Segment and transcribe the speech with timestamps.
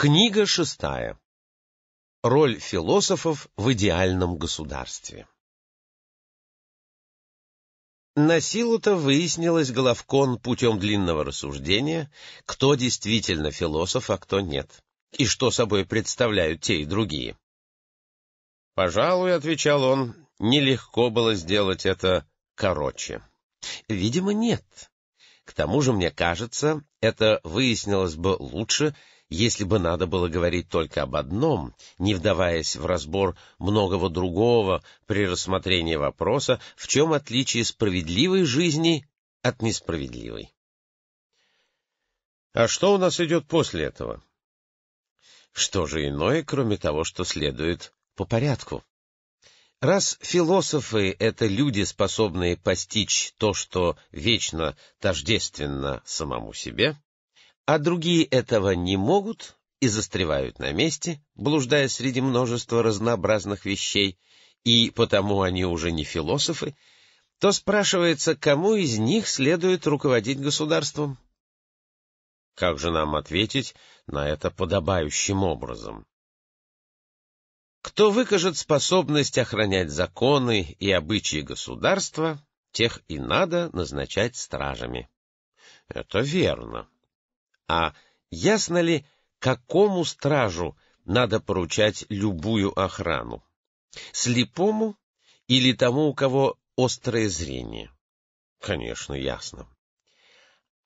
[0.00, 1.20] Книга шестая.
[2.22, 5.28] Роль философов в идеальном государстве.
[8.16, 12.10] На силу-то выяснилось Головкон путем длинного рассуждения,
[12.46, 14.82] кто действительно философ, а кто нет,
[15.18, 17.36] и что собой представляют те и другие.
[18.74, 23.22] «Пожалуй,— отвечал он,— нелегко было сделать это короче».
[23.86, 24.64] «Видимо, нет.
[25.44, 28.96] К тому же, мне кажется, это выяснилось бы лучше,—
[29.30, 35.24] если бы надо было говорить только об одном, не вдаваясь в разбор многого другого при
[35.24, 39.08] рассмотрении вопроса, в чем отличие справедливой жизни
[39.42, 40.52] от несправедливой.
[42.52, 44.22] А что у нас идет после этого?
[45.52, 48.84] Что же иное, кроме того, что следует по порядку?
[49.80, 57.00] Раз философы— это люди, способные постичь то, что вечно тождественно самому себе,
[57.70, 64.18] а другие этого не могут и застревают на месте, блуждая среди множества разнообразных вещей,
[64.64, 66.76] и потому они уже не философы,
[67.38, 71.16] то спрашивается, кому из них следует руководить государством?
[72.56, 73.76] Как же нам ответить
[74.08, 76.04] на это подобающим образом?
[77.82, 85.08] Кто выкажет способность охранять законы и обычаи государства, тех и надо назначать стражами.
[85.86, 86.88] Это верно.
[87.72, 87.94] А
[88.32, 89.06] ясно ли,
[89.38, 93.44] какому стражу надо поручать любую охрану?
[94.10, 94.96] Слепому
[95.46, 97.92] или тому, у кого острое зрение?
[98.58, 99.68] Конечно, ясно.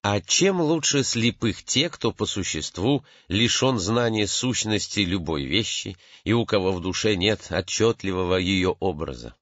[0.02, 6.44] А чем лучше слепых те, кто по существу лишен знания сущности любой вещи и у
[6.44, 9.34] кого в душе нет отчетливого ее образа?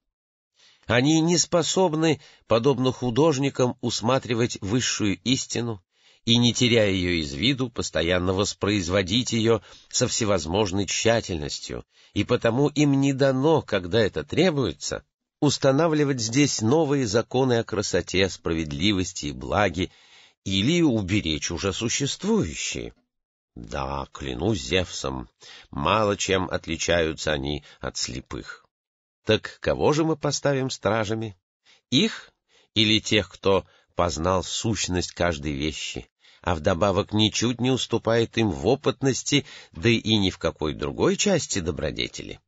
[0.85, 5.83] Они не способны, подобно художникам, усматривать высшую истину
[6.25, 12.99] и, не теряя ее из виду, постоянно воспроизводить ее со всевозможной тщательностью, и потому им
[13.01, 15.03] не дано, когда это требуется,
[15.41, 19.91] устанавливать здесь новые законы о красоте, справедливости и благе,
[20.45, 22.93] или уберечь уже существующие.
[23.55, 25.29] Да, клянусь Зевсом,
[25.69, 28.65] мало чем отличаются они от слепых.
[29.25, 31.37] Так кого же мы поставим стражами?
[31.91, 32.31] Их
[32.73, 36.09] или тех, кто познал сущность каждой вещи,
[36.43, 41.59] а вдобавок ничуть не уступает им в опытности, да и ни в какой другой части
[41.59, 42.41] добродетели.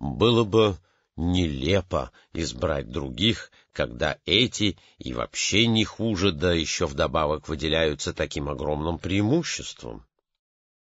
[0.00, 0.76] Было бы
[1.14, 8.98] нелепо избрать других, когда эти и вообще не хуже, да еще вдобавок выделяются таким огромным
[8.98, 10.04] преимуществом.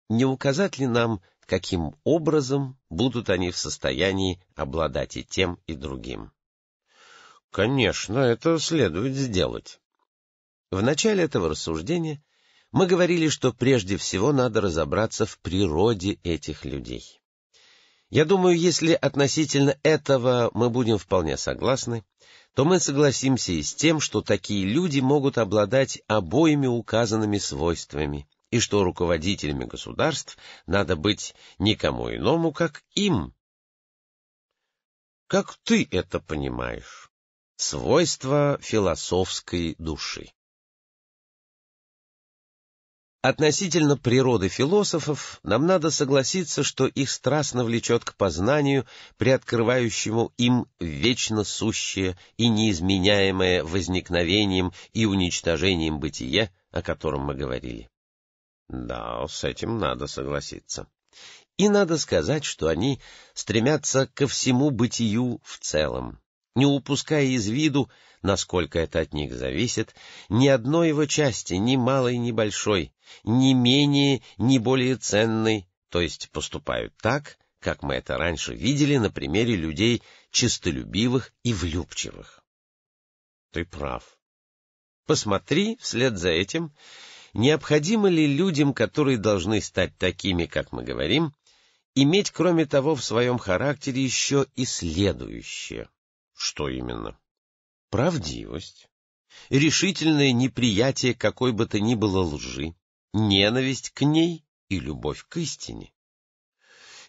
[0.10, 6.32] Не указать ли нам, каким образом будут они в состоянии обладать и тем, и другим?
[7.52, 9.80] Конечно, это следует сделать.
[10.72, 12.24] В начале этого рассуждения
[12.72, 17.20] мы говорили, что прежде всего надо разобраться в природе этих людей.
[18.12, 22.04] Я думаю, если относительно этого мы будем вполне согласны,
[22.54, 28.60] то мы согласимся и с тем, что такие люди могут обладать обоими указанными свойствами, и
[28.60, 33.34] что руководителями государств надо быть никому иному, как им.
[35.28, 37.12] Как ты это понимаешь?
[37.56, 40.32] Свойства философской души.
[43.22, 48.86] Относительно природы философов нам надо согласиться, что их страстно влечет к познанию,
[49.18, 57.90] приоткрывающему им вечно сущее и неизменяемое возникновением и уничтожением бытия, о котором мы говорили.
[58.70, 60.88] Да, с этим надо согласиться.
[61.58, 63.02] И надо сказать, что они
[63.34, 66.22] стремятся ко всему бытию в целом,
[66.56, 67.90] не упуская из виду,
[68.22, 69.96] насколько это от них зависит,
[70.30, 72.94] ни одной его части, ни малой, ни большой,
[73.24, 79.10] ни менее, ни более ценной, то есть поступают так, как мы это раньше видели на
[79.10, 80.02] примере людей
[80.32, 82.44] чистолюбивых и влюбчивых.
[83.52, 84.18] Ты прав.
[85.06, 86.72] Посмотри вслед за этим,
[87.34, 91.34] необходимо ли людям, которые должны стать такими, как мы говорим,
[91.96, 95.90] иметь, кроме того, в своем характере еще и следующее.
[96.36, 97.18] Что именно?
[97.90, 98.88] Правдивость,
[99.50, 102.76] решительное неприятие какой бы то ни было лжи,
[103.14, 105.92] ненависть к ней и любовь к истине.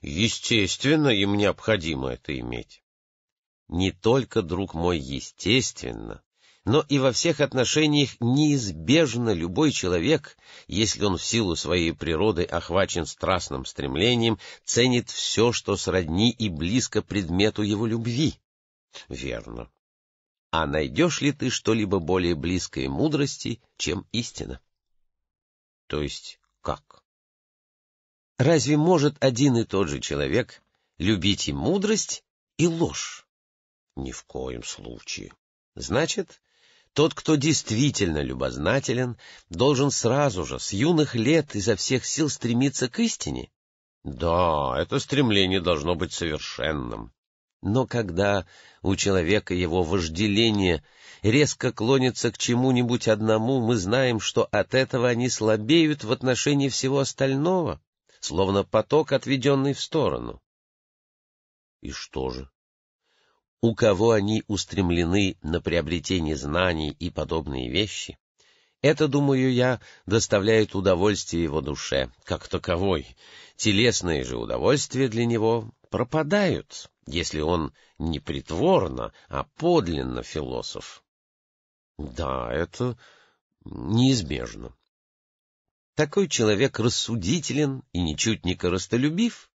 [0.00, 2.82] Естественно, им необходимо это иметь.
[3.68, 6.22] Не только, друг мой, естественно,
[6.64, 13.04] но и во всех отношениях неизбежно любой человек, если он в силу своей природы охвачен
[13.04, 18.34] страстным стремлением, ценит все, что сродни и близко предмету его любви.
[19.08, 19.70] Верно.
[20.50, 24.60] А найдешь ли ты что-либо более близкое мудрости, чем истина?
[25.86, 27.04] То есть как?
[28.36, 30.62] Разве может один и тот же человек
[30.98, 32.24] любить и мудрость,
[32.56, 33.26] и ложь?
[33.96, 35.32] Ни в коем случае.
[35.76, 36.40] Значит,
[36.94, 39.16] тот, кто действительно любознателен,
[39.50, 43.50] должен сразу же, с юных лет, изо всех сил стремиться к истине?
[44.02, 47.12] Да, это стремление должно быть совершенным.
[47.62, 48.46] Но когда
[48.82, 50.82] у человека его вожделение
[51.22, 57.00] резко клонится к чему-нибудь одному, мы знаем, что от этого они слабеют в отношении всего
[57.00, 57.80] остального,
[58.20, 60.40] словно поток, отведенный в сторону.
[61.82, 62.50] И что же?
[63.60, 68.18] У кого они устремлены на приобретение знаний и подобные вещи,
[68.80, 73.06] это, думаю я, доставляет удовольствие его душе, как таковой.
[73.56, 81.04] Телесные же удовольствия для него пропадают, если он не притворно, а подлинно философ.
[81.98, 82.96] Да, это
[83.64, 84.74] неизбежно.
[85.94, 89.50] Такой человек рассудителен и ничуть не коростолюбив,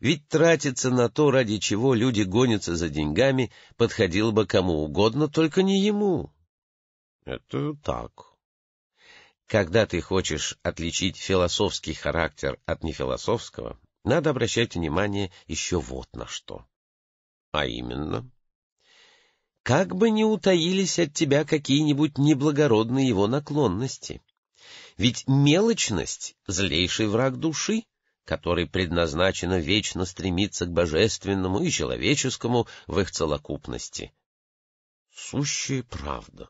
[0.00, 5.62] ведь тратиться на то, ради чего люди гонятся за деньгами, подходило бы кому угодно, только
[5.62, 6.32] не ему.
[7.24, 8.12] Это так.
[9.46, 16.66] Когда ты хочешь отличить философский характер от нефилософского, надо обращать внимание еще вот на что.
[17.52, 18.28] А именно,
[19.62, 24.22] как бы не утаились от тебя какие-нибудь неблагородные его наклонности.
[24.96, 27.84] Ведь мелочность— злейший враг души,
[28.24, 34.12] который предназначена вечно стремиться к божественному и человеческому в их целокупности.
[35.14, 36.48] Сущая правда.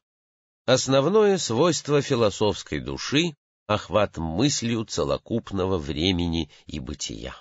[0.64, 3.34] Основное свойство философской души—
[3.66, 7.34] охват мыслью целокупного времени и бытия.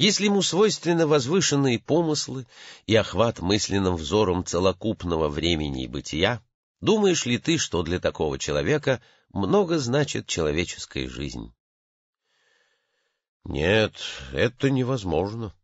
[0.00, 2.46] Если ему свойственны возвышенные помыслы
[2.86, 6.42] и охват мысленным взором целокупного времени и бытия,
[6.80, 11.52] думаешь ли ты, что для такого человека много значит человеческая жизнь?
[13.44, 13.92] Нет,
[14.32, 15.54] это невозможно.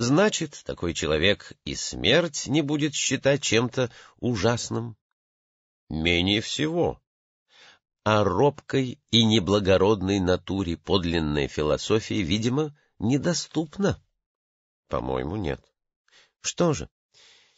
[0.00, 4.96] Значит, такой человек и смерть не будет считать чем-то ужасным.
[5.88, 7.00] Менее всего.
[8.02, 14.00] А робкой и неблагородной натуре подлинной философии, видимо, недоступна.
[14.88, 15.60] По-моему, нет.
[16.40, 16.88] Что же,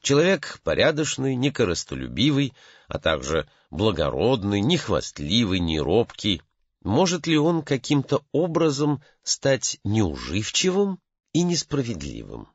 [0.00, 2.55] человек порядочный, не коростолюбивый,
[2.87, 6.43] а также благородный, не хвастливый, не робкий,
[6.82, 11.00] может ли он каким-то образом стать неуживчивым
[11.32, 12.49] и несправедливым.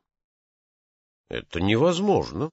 [1.28, 2.50] Это невозможно.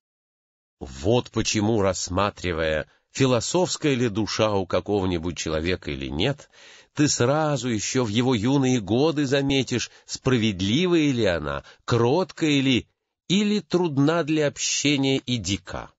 [0.80, 6.50] Вот почему, рассматривая, философская ли душа у какого-нибудь человека или нет,
[6.94, 12.88] ты сразу еще в его юные годы заметишь, справедливая ли она, кроткая ли
[13.28, 15.92] или трудна для общения и дика.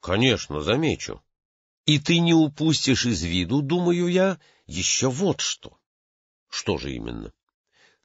[0.00, 1.22] Конечно, замечу.
[1.86, 5.78] И ты не упустишь из виду, думаю я, еще вот что.
[6.48, 7.32] Что же именно?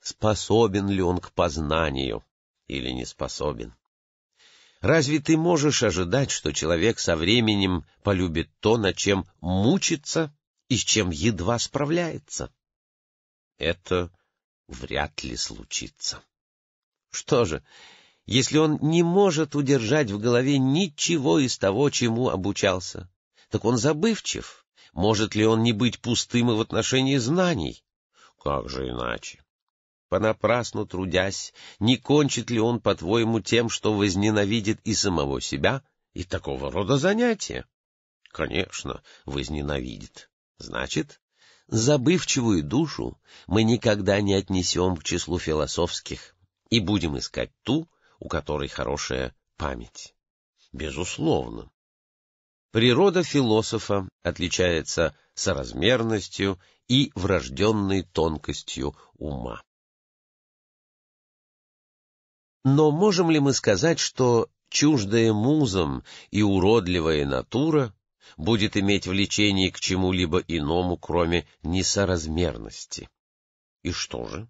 [0.01, 2.23] способен ли он к познанию
[2.67, 3.73] или не способен.
[4.81, 10.35] Разве ты можешь ожидать, что человек со временем полюбит то, над чем мучится
[10.69, 12.51] и с чем едва справляется?
[13.59, 14.11] Это
[14.67, 16.23] вряд ли случится.
[17.11, 17.63] Что же,
[18.25, 23.07] если он не может удержать в голове ничего из того, чему обучался,
[23.49, 24.65] так он забывчив.
[24.93, 27.83] Может ли он не быть пустым и в отношении знаний?
[28.43, 29.43] Как же иначе?
[30.11, 36.69] Понапрасну трудясь, не кончит ли он, по-твоему, тем, что возненавидит и самого себя, и такого
[36.69, 37.65] рода занятия?
[38.27, 40.29] Конечно, возненавидит.
[40.57, 41.21] Значит,
[41.67, 46.35] забывчивую душу мы никогда не отнесем к числу философских
[46.69, 47.89] и будем искать ту,
[48.19, 50.13] у которой хорошая память.
[50.73, 51.71] Безусловно.
[52.71, 59.63] Природа философа отличается соразмерностью и врожденной тонкостью ума.
[62.63, 67.93] Но можем ли мы сказать, что чуждая музам и уродливая натура
[68.37, 73.09] будет иметь влечение к чему-либо иному, кроме несоразмерности?
[73.83, 74.47] И что же?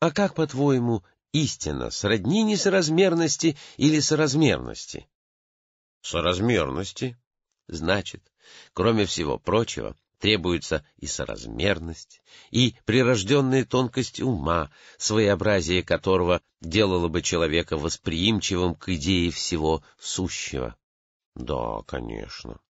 [0.00, 5.08] А как, по-твоему, истина сродни несоразмерности или соразмерности?
[6.02, 7.18] Соразмерности.
[7.68, 8.32] Значит,
[8.74, 17.76] кроме всего прочего, требуется и соразмерность, и прирожденная тонкость ума, своеобразие которого делало бы человека
[17.76, 20.76] восприимчивым к идее всего сущего.
[21.34, 22.60] Да, конечно.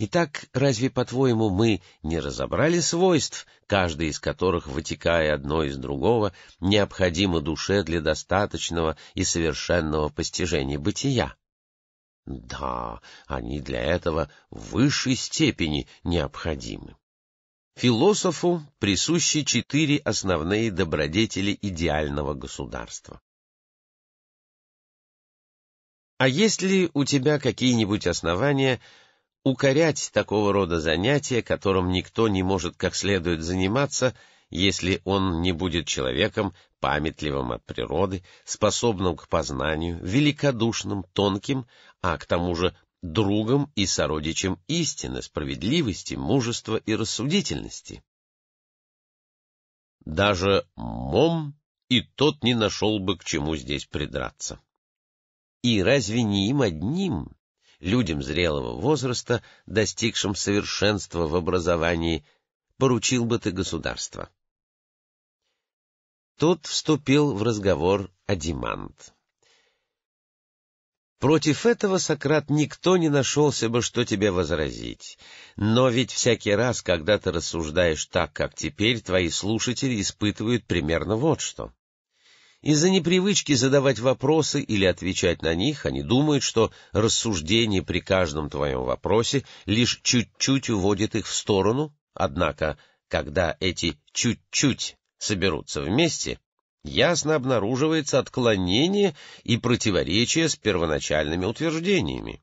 [0.00, 7.40] Итак, разве, по-твоему, мы не разобрали свойств, каждый из которых, вытекая одно из другого, необходимо
[7.40, 11.34] душе для достаточного и совершенного постижения бытия?
[12.28, 16.94] Да, они для этого в высшей степени необходимы.
[17.74, 23.22] Философу присущи четыре основные добродетели идеального государства.
[26.18, 28.78] А есть ли у тебя какие-нибудь основания
[29.42, 34.14] укорять такого рода занятия, которым никто не может как следует заниматься,
[34.50, 41.66] если он не будет человеком, памятливым от природы, способным к познанию, великодушным, тонким,
[42.00, 48.02] а к тому же другом и сородичем истины, справедливости, мужества и рассудительности.
[50.04, 51.54] Даже Мом
[51.88, 54.60] и тот не нашел бы к чему здесь придраться.
[55.62, 57.36] И разве не им одним,
[57.80, 62.24] людям зрелого возраста, достигшим совершенства в образовании,
[62.76, 64.30] поручил бы ты государство?
[66.38, 69.12] Тут вступил в разговор Адимант.
[71.18, 75.18] Против этого, Сократ, никто не нашелся бы, что тебе возразить.
[75.56, 81.40] Но ведь всякий раз, когда ты рассуждаешь так, как теперь, твои слушатели испытывают примерно вот
[81.40, 81.72] что.
[82.62, 88.84] Из-за непривычки задавать вопросы или отвечать на них, они думают, что рассуждение при каждом твоем
[88.84, 92.78] вопросе лишь чуть-чуть уводит их в сторону, однако,
[93.08, 96.38] когда эти чуть-чуть соберутся вместе,
[96.84, 102.42] ясно обнаруживается отклонение и противоречие с первоначальными утверждениями.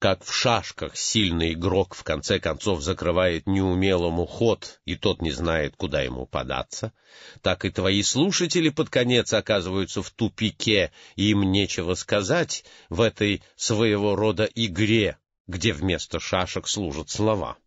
[0.00, 5.76] Как в шашках сильный игрок в конце концов закрывает неумелому ход, и тот не знает,
[5.76, 6.94] куда ему податься,
[7.42, 13.42] так и твои слушатели под конец оказываются в тупике, и им нечего сказать в этой
[13.56, 17.58] своего рода игре, где вместо шашек служат слова.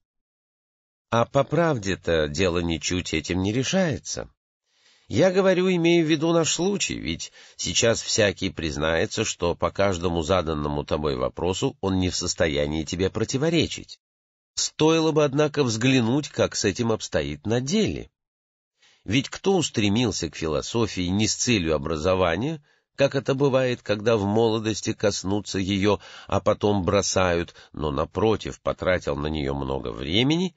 [1.16, 4.32] А по правде-то дело ничуть этим не решается.
[5.08, 10.84] Я говорю, имею в виду наш случай, ведь сейчас всякий признается, что по каждому заданному
[10.84, 14.00] тобой вопросу он не в состоянии тебе противоречить.
[14.56, 18.10] Стоило бы, однако, взглянуть, как с этим обстоит на деле.
[19.04, 22.66] Ведь кто устремился к философии не с целью образования,
[22.96, 29.28] как это бывает, когда в молодости коснутся ее, а потом бросают, но, напротив, потратил на
[29.28, 30.56] нее много времени,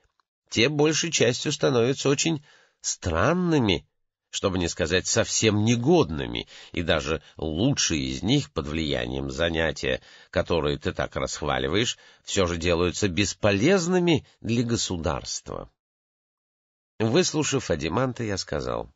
[0.48, 2.44] те большей частью становятся очень
[2.80, 3.86] странными,
[4.30, 10.00] чтобы не сказать совсем негодными, и даже лучшие из них под влиянием занятия,
[10.30, 15.70] которые ты так расхваливаешь, все же делаются бесполезными для государства.
[16.98, 18.90] Выслушав Адиманта, я сказал,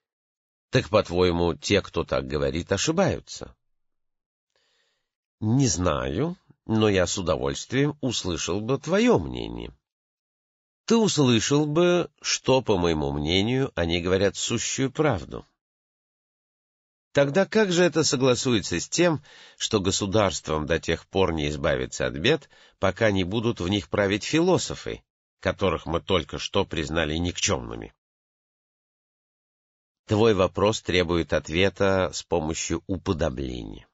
[0.70, 3.56] —Так, по-твоему, те, кто так говорит, ошибаются?—
[5.40, 9.74] Не знаю, но я с удовольствием услышал бы твое мнение
[10.90, 15.46] ты услышал бы, что, по моему мнению, они говорят сущую правду.
[17.12, 19.22] Тогда как же это согласуется с тем,
[19.56, 24.24] что государством до тех пор не избавится от бед, пока не будут в них править
[24.24, 25.04] философы,
[25.38, 27.94] которых мы только что признали никчемными?
[30.08, 33.86] Твой вопрос требует ответа с помощью уподобления.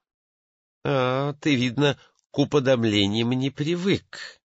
[0.83, 1.99] А, ты, видно,
[2.31, 4.41] к уподоблениям не привык.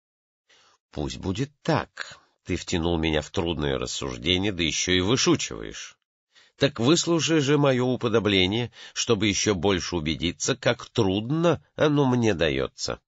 [0.92, 2.22] Пусть будет так.
[2.48, 5.98] Ты втянул меня в трудное рассуждение, да еще и вышучиваешь.
[6.56, 13.02] Так выслушай же мое уподобление, чтобы еще больше убедиться, как трудно оно мне дается.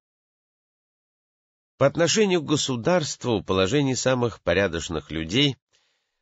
[1.77, 5.55] По отношению к государству положение самых порядочных людей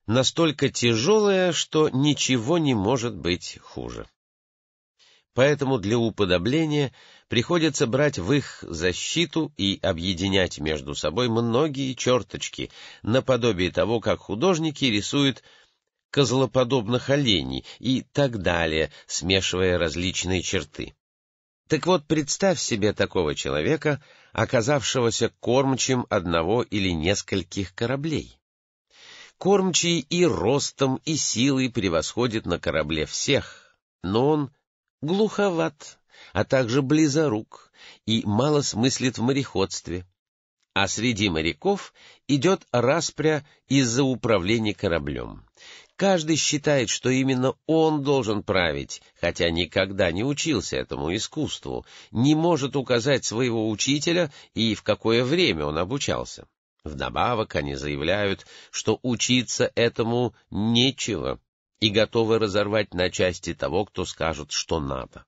[0.05, 4.07] настолько тяжелое, что ничего не может быть хуже.
[5.37, 6.91] Поэтому для уподобления
[7.27, 12.71] приходится брать в их защиту и объединять между собой многие черточки,
[13.03, 15.43] наподобие того, как художники рисуют
[16.09, 20.95] козлоподобных оленей и так далее, смешивая различные черты.
[21.67, 24.03] Так вот, представь себе такого человека,
[24.33, 28.39] оказавшегося кормчим одного или нескольких кораблей.
[29.37, 34.51] Кормчий и ростом, и силой превосходит на корабле всех, но он
[35.01, 35.99] глуховат,
[36.33, 37.71] а также близорук
[38.05, 40.05] и мало смыслит в мореходстве.
[40.73, 41.93] А среди моряков
[42.27, 45.43] идет распря из-за управления кораблем.
[45.95, 52.75] Каждый считает, что именно он должен править, хотя никогда не учился этому искусству, не может
[52.75, 56.47] указать своего учителя и в какое время он обучался.
[56.83, 61.39] Вдобавок они заявляют, что учиться этому нечего,
[61.79, 65.25] и готовы разорвать на части того, кто скажет, что надо.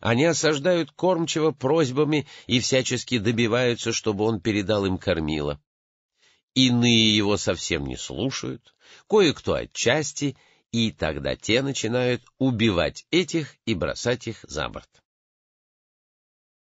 [0.00, 5.60] Они осаждают кормчего просьбами и всячески добиваются, чтобы он передал им кормило.
[6.54, 8.74] Иные его совсем не слушают,
[9.08, 10.36] кое-кто отчасти,
[10.72, 14.88] и тогда те начинают убивать этих и бросать их за борт.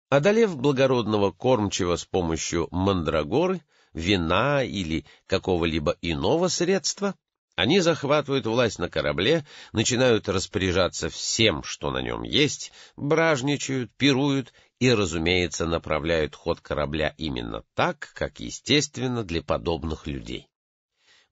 [0.09, 3.61] Одолев благородного кормчего с помощью мандрагоры,
[3.93, 7.15] вина или какого-либо иного средства,
[7.55, 14.91] они захватывают власть на корабле, начинают распоряжаться всем, что на нем есть, бражничают, пируют и,
[14.91, 20.49] разумеется, направляют ход корабля именно так, как естественно для подобных людей.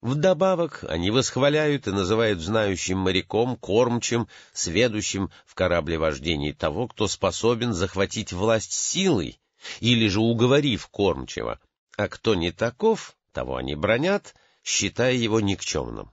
[0.01, 8.33] Вдобавок они восхваляют и называют знающим моряком, кормчим, сведущим в кораблевождении того, кто способен захватить
[8.33, 9.39] власть силой,
[9.79, 11.59] или же уговорив кормчего,
[11.97, 16.11] а кто не таков, того они бронят, считая его никчемным.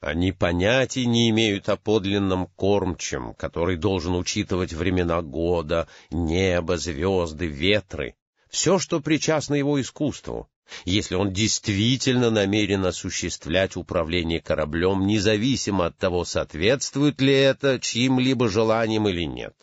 [0.00, 8.14] Они понятия не имеют о подлинном кормчем, который должен учитывать времена года, небо, звезды, ветры,
[8.48, 10.48] все, что причастно его искусству,
[10.84, 19.08] если он действительно намерен осуществлять управление кораблем, независимо от того, соответствует ли это чьим-либо желаниям
[19.08, 19.54] или нет.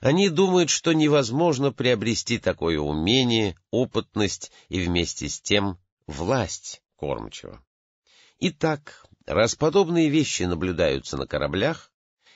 [0.00, 7.64] Они думают, что невозможно приобрести такое умение, опытность и вместе с тем власть кормчего.
[8.38, 11.92] Итак, раз подобные вещи наблюдаются на кораблях,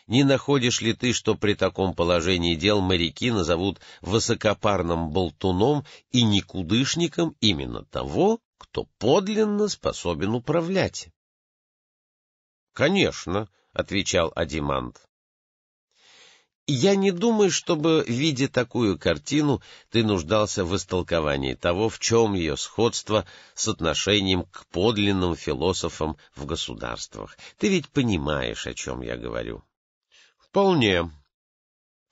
[0.07, 7.37] не находишь ли ты, что при таком положении дел моряки назовут высокопарным болтуном и никудышником
[7.41, 11.09] именно того, кто подлинно способен управлять?—
[12.73, 15.08] Конечно,— отвечал Адимант.
[16.71, 22.59] Я не думаю, чтобы, видя такую картину, ты нуждался в истолковании того, в чем ее
[22.59, 27.39] сходство с отношением к подлинным философам в государствах.
[27.57, 29.65] Ты ведь понимаешь, о чем я говорю.
[30.37, 31.11] Вполне.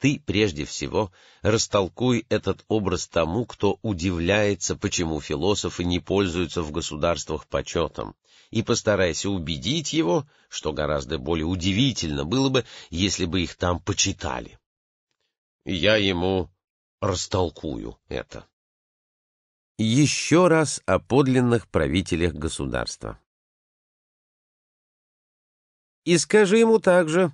[0.01, 7.47] Ты, прежде всего, растолкуй этот образ тому, кто удивляется, почему философы не пользуются в государствах
[7.47, 8.17] почетом,
[8.51, 14.59] и постарайся убедить его, что гораздо более удивительно было бы, если бы их там почитали.
[15.65, 16.51] Я ему
[17.01, 18.47] растолкую это.
[19.79, 23.19] Еще раз о подлинных правителях государства.
[26.05, 27.33] И скажи ему также,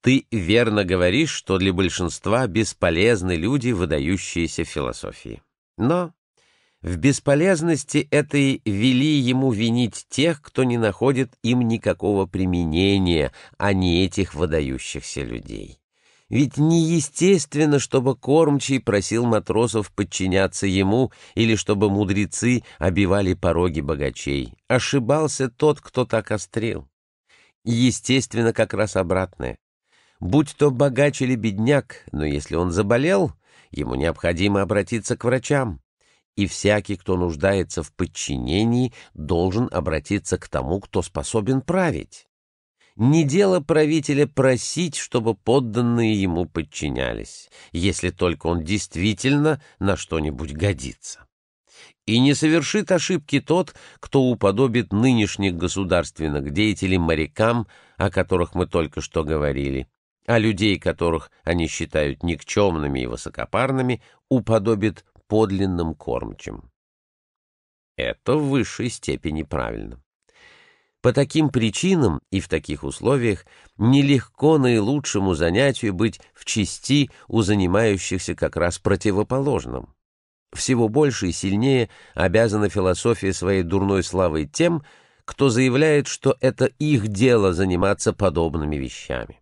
[0.00, 5.42] ты верно говоришь, что для большинства бесполезны люди, выдающиеся в философии.
[5.76, 6.12] Но
[6.82, 14.04] в бесполезности этой вели ему винить тех, кто не находит им никакого применения, а не
[14.04, 15.80] этих выдающихся людей.
[16.28, 24.52] Ведь неестественно, чтобы кормчий просил матросов подчиняться ему или чтобы мудрецы обивали пороги богачей.
[24.68, 26.86] Ошибался тот, кто так острил.
[27.64, 29.58] Естественно, как раз обратное
[30.20, 33.32] будь то богач или бедняк, но если он заболел,
[33.70, 35.80] ему необходимо обратиться к врачам.
[36.38, 42.28] И всякий, кто нуждается в подчинении, должен обратиться к тому, кто способен править.
[42.94, 51.26] Не дело правителя просить, чтобы подданные ему подчинялись, если только он действительно на что-нибудь годится.
[52.06, 59.00] И не совершит ошибки тот, кто уподобит нынешних государственных деятелей морякам, о которых мы только
[59.00, 59.88] что говорили,
[60.24, 66.70] а людей, которых они считают никчемными и высокопарными, уподобит подлинным кормчим.
[67.96, 70.02] Это в высшей степени правильно.
[71.00, 78.34] По таким причинам и в таких условиях нелегко наилучшему занятию быть в части у занимающихся
[78.34, 79.94] как раз противоположным.
[80.52, 84.82] Всего больше и сильнее обязана философия своей дурной славой тем,
[85.24, 89.40] кто заявляет, что это их дело заниматься подобными вещами.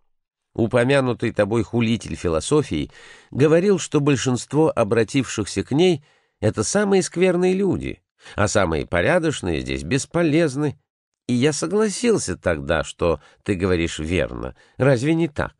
[0.56, 2.90] Упомянутый тобой хулитель философии
[3.30, 6.02] говорил, что большинство обратившихся к ней—
[6.40, 8.02] это самые скверные люди,
[8.36, 10.80] а самые порядочные здесь бесполезны.
[11.26, 14.56] И я согласился тогда, что ты говоришь верно.
[14.78, 15.54] Разве не так?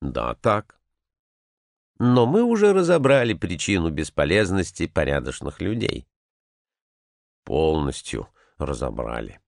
[0.00, 0.78] Да, так.
[1.98, 6.06] Но мы уже разобрали причину бесполезности порядочных людей.
[7.44, 9.40] Полностью разобрали.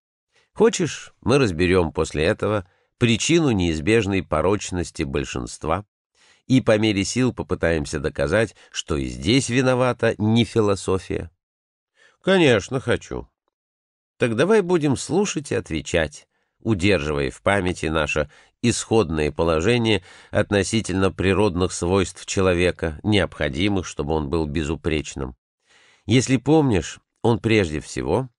[0.52, 2.66] Хочешь, мы разберем после этого
[3.05, 5.85] причину неизбежной порочности большинства
[6.47, 11.31] и по мере сил попытаемся доказать, что и здесь виновата не философия?
[12.23, 13.29] Конечно, хочу.
[14.17, 16.27] Так давай будем слушать и отвечать,
[16.61, 18.31] удерживая в памяти наше
[18.62, 25.37] исходное положение относительно природных свойств человека, необходимых, чтобы он был безупречным.
[26.07, 28.31] Если помнишь, он прежде всего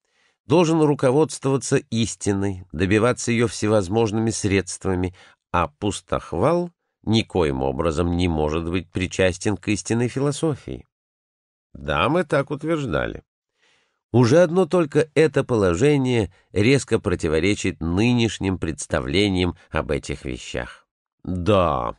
[0.45, 5.15] должен руководствоваться истиной, добиваться ее всевозможными средствами,
[5.51, 6.71] а пустохвал
[7.03, 10.85] никоим образом не может быть причастен к истинной философии.
[11.73, 13.23] Да, мы так утверждали.
[14.11, 20.87] Уже одно только это положение резко противоречит нынешним представлениям об этих вещах.
[21.23, 21.97] Да,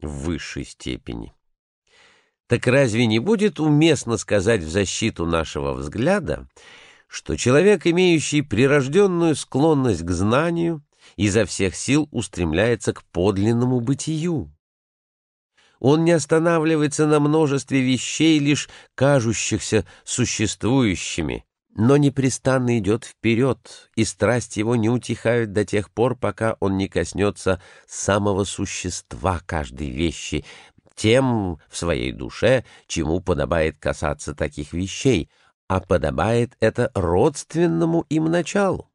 [0.00, 1.32] в высшей степени.
[2.48, 6.48] Так разве не будет уместно сказать в защиту нашего взгляда,
[7.12, 10.82] что человек, имеющий прирожденную склонность к знанию,
[11.16, 14.50] изо всех сил устремляется к подлинному бытию?
[15.78, 21.44] Он не останавливается на множестве вещей, лишь кажущихся существующими,
[21.74, 26.88] но непрестанно идет вперед, и страсть его не утихает до тех пор, пока он не
[26.88, 30.46] коснется самого существа каждой вещи,
[30.94, 35.28] тем в своей душе, чему подобает касаться таких вещей,
[35.72, 38.90] а подобает это родственному им началу.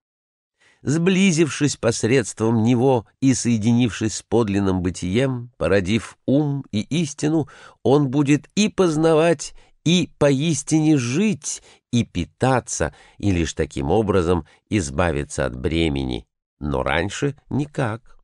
[0.83, 7.49] Сблизившись посредством него и соединившись с подлинным бытием, породив ум и истину,
[7.81, 15.55] он будет и познавать, и поистине жить, и питаться, и лишь таким образом избавиться от
[15.55, 16.27] бремени,
[16.59, 18.19] но раньше никак.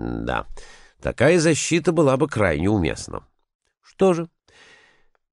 [0.00, 0.48] Да,
[1.00, 3.24] такая защита была бы крайне уместна.
[3.82, 4.28] Что же,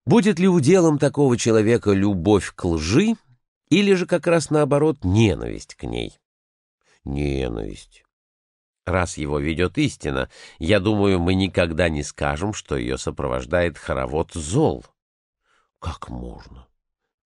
[0.06, 3.16] будет ли уделом такого человека любовь к лжи,
[3.70, 6.20] или же как раз наоборот ненависть к ней?
[7.04, 8.04] Ненависть.
[8.86, 14.86] Раз его ведет истина, я думаю, мы никогда не скажем, что ее сопровождает хоровод зол.
[15.80, 16.68] Как можно?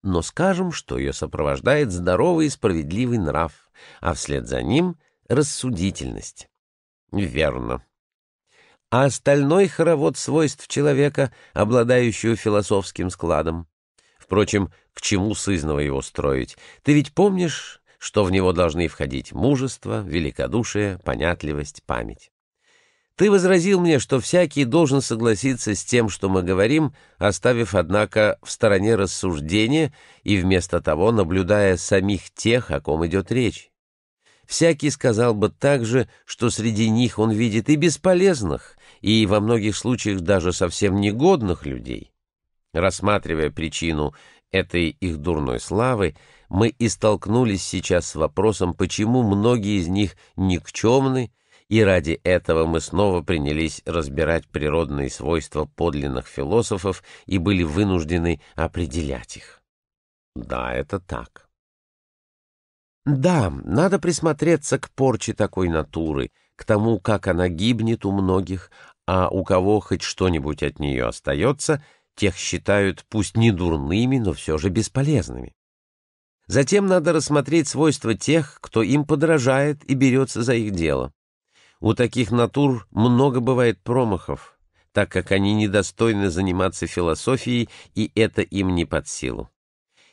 [0.02, 4.96] Но скажем, что ее сопровождает здоровый и справедливый нрав, а вслед за ним—
[5.28, 6.48] рассудительность.
[7.12, 7.84] Верно.
[8.90, 13.68] А остальной хоровод свойств человека, обладающего философским складом?
[14.18, 16.58] Впрочем, к чему сызново его строить?
[16.82, 22.32] Ты ведь помнишь что в него должны входить мужество, великодушие, понятливость, память.
[23.14, 28.50] Ты возразил мне, что всякий должен согласиться с тем, что мы говорим, оставив, однако, в
[28.50, 33.69] стороне рассуждения и вместо того наблюдая самих тех, о ком идет речь.
[34.50, 40.22] Всякий сказал бы также, что среди них он видит и бесполезных, и во многих случаях
[40.22, 42.10] даже совсем негодных людей.
[42.72, 44.12] Рассматривая причину
[44.50, 46.16] этой их дурной славы,
[46.48, 51.30] мы и столкнулись сейчас с вопросом, почему многие из них никчемны,
[51.68, 59.36] и ради этого мы снова принялись разбирать природные свойства подлинных философов и были вынуждены определять
[59.36, 59.62] их.
[60.34, 61.49] Да, это так.
[63.06, 68.70] Да, надо присмотреться к порче такой натуры, к тому, как она гибнет у многих,
[69.06, 71.82] а у кого хоть что-нибудь от нее остается,
[72.14, 75.54] тех считают пусть не дурными, но все же бесполезными.
[76.46, 81.12] Затем надо рассмотреть свойства тех, кто им подражает и берется за их дело.
[81.78, 84.58] У таких натур много бывает промахов,
[84.92, 89.48] так как они недостойны заниматься философией, и это им не под силу.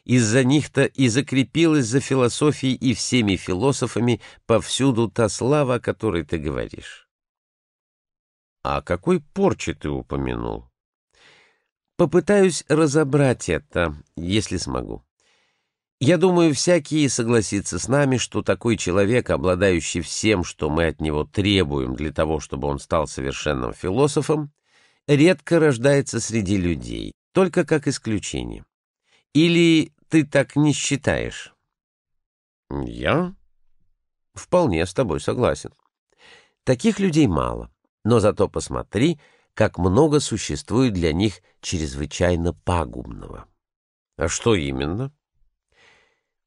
[0.08, 6.38] Из-за них-то и закрепилась за философией и всеми философами повсюду та слава, о которой ты
[6.38, 7.10] говоришь.
[8.64, 10.70] А какой порче ты упомянул?
[11.98, 15.04] Попытаюсь разобрать это, если смогу.
[16.00, 21.26] Я думаю, всякий согласится с нами, что такой человек, обладающий всем, что мы от него
[21.26, 24.54] требуем для того, чтобы он стал совершенным философом,
[25.06, 28.64] редко рождается среди людей, только как исключение.
[29.34, 31.54] Или ты так не считаешь?
[32.70, 33.36] Я
[34.34, 35.74] вполне с тобой согласен.
[36.64, 37.72] Таких людей мало,
[38.04, 39.20] но зато посмотри,
[39.54, 43.48] как много существует для них чрезвычайно пагубного.
[44.18, 45.14] А что именно?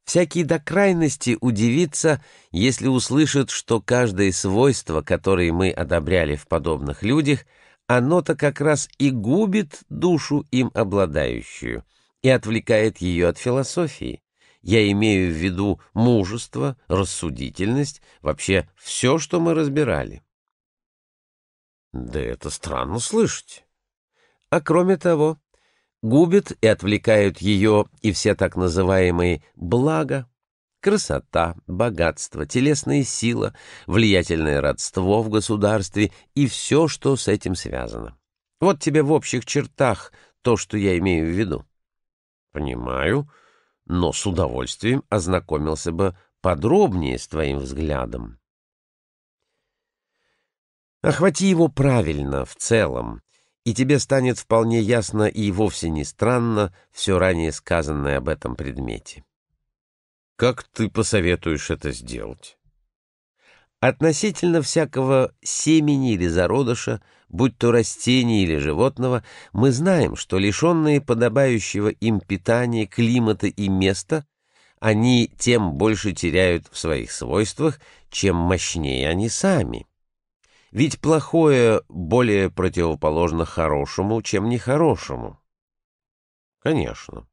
[0.04, 7.46] Всякий до крайности удивится, если услышит, что каждое свойство, которое мы одобряли в подобных людях,
[7.86, 11.84] оно-то как раз и губит душу им обладающую
[12.22, 14.22] и отвлекает ее от философии.
[14.62, 20.22] Я имею в виду мужество, рассудительность, вообще все, что мы разбирали.
[21.92, 23.64] Да это странно слышать.
[24.50, 25.38] А кроме того,
[26.02, 30.28] губят и отвлекают ее и все так называемые «блага»,
[30.80, 33.54] красота, богатство, телесная сила,
[33.86, 38.16] влиятельное родство в государстве и все, что с этим связано.
[38.60, 41.64] Вот тебе в общих чертах то, что я имею в виду.
[42.52, 43.30] Понимаю,
[43.84, 48.38] но с удовольствием ознакомился бы подробнее с твоим взглядом.
[51.02, 53.22] Охвати его правильно, в целом,
[53.64, 59.24] и тебе станет вполне ясно и вовсе не странно все ранее сказанное об этом предмете.
[60.36, 62.58] Как ты посоветуешь это сделать?
[63.80, 71.88] Относительно всякого семени или зародыша, будь то растения или животного, мы знаем, что лишенные подобающего
[71.88, 74.26] им питания, климата и места,
[74.80, 79.86] они тем больше теряют в своих свойствах, чем мощнее они сами.
[80.72, 85.40] Ведь плохое более противоположно хорошему, чем нехорошему.
[86.62, 87.26] Конечно.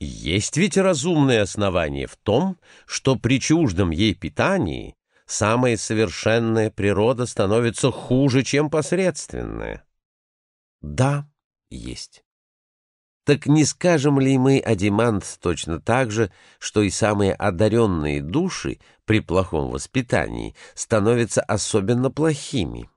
[0.00, 7.90] Есть ведь разумное основание в том, что при чуждом ей питании самая совершенная природа становится
[7.90, 9.84] хуже, чем посредственная.
[10.80, 11.28] Да,
[11.70, 12.24] есть.
[13.24, 19.20] Так не скажем ли мы, Адимант, точно так же, что и самые одаренные души при
[19.20, 22.90] плохом воспитании становятся особенно плохими?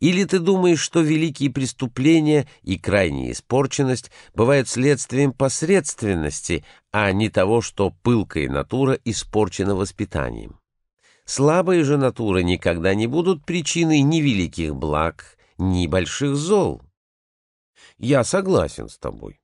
[0.00, 7.60] Или ты думаешь, что великие преступления и крайняя испорченность бывают следствием посредственности, а не того,
[7.60, 10.58] что пылкая натура испорчена воспитанием?
[11.28, 16.80] Слабые же натуры никогда не будут причиной ни великих благ, ни больших зол.
[17.98, 19.38] Я согласен с тобой.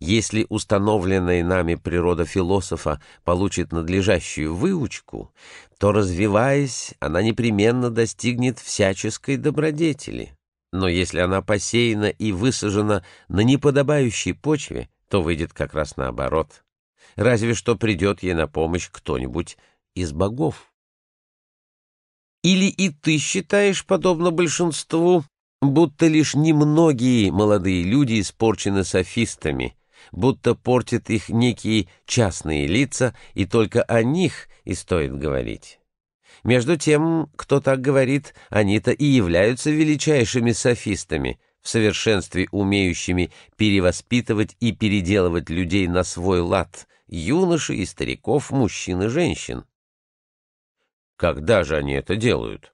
[0.00, 5.34] Если установленная нами природа философа получит надлежащую выучку,
[5.76, 10.34] то, развиваясь, она непременно достигнет всяческой добродетели.
[10.72, 16.64] Но если она посеяна и высажена на неподобающей почве, то выйдет как раз наоборот.
[17.16, 19.58] Разве что придет ей на помощь кто-нибудь
[19.94, 20.72] из богов.
[22.46, 25.24] Или и ты считаешь, подобно большинству,
[25.60, 29.74] будто лишь немногие молодые люди испорчены софистами,
[30.12, 35.80] будто портят их некие частные лица, и только о них и стоит говорить.
[36.44, 44.70] Между тем, кто так говорит, они-то и являются величайшими софистами, в совершенстве умеющими перевоспитывать и
[44.70, 49.64] переделывать людей на свой лад, юношей и стариков, мужчин и женщин.
[51.16, 52.72] Когда же они это делают?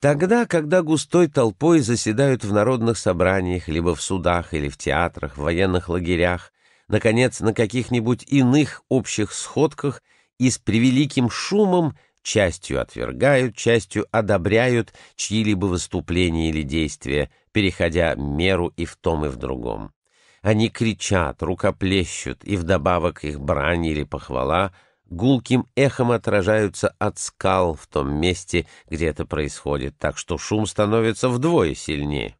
[0.00, 5.42] Тогда, когда густой толпой заседают в народных собраниях, либо в судах или в театрах, в
[5.42, 6.52] военных лагерях,
[6.88, 10.02] наконец, на каких-нибудь иных общих сходках
[10.38, 18.84] и с превеликим шумом частью отвергают, частью одобряют чьи-либо выступления или действия, переходя меру и
[18.84, 19.92] в том, и в другом.
[20.40, 24.72] Они кричат, рукоплещут, и вдобавок их брань или похвала—
[25.12, 31.28] гулким эхом отражаются от скал в том месте, где это происходит, так что шум становится
[31.28, 32.36] вдвое сильнее.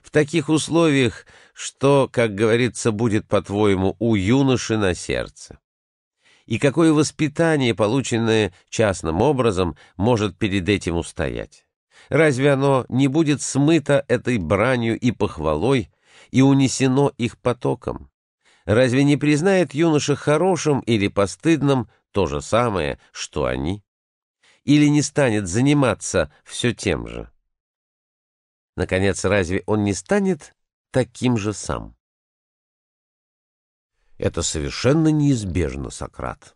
[0.00, 5.58] В таких условиях, что, как говорится, будет, по-твоему, у юноши на сердце?
[6.46, 11.66] И какое воспитание, полученное частным образом, может перед этим устоять?
[12.08, 15.90] Разве оно не будет смыто этой бранью и похвалой
[16.30, 18.10] и унесено их потоком?
[18.68, 23.82] Разве не признает юноша хорошим или постыдным то же самое, что они?
[24.64, 27.30] Или не станет заниматься все тем же?
[28.76, 30.54] Наконец, разве он не станет
[30.90, 31.96] таким же сам?
[34.18, 36.54] Это совершенно неизбежно, Сократ.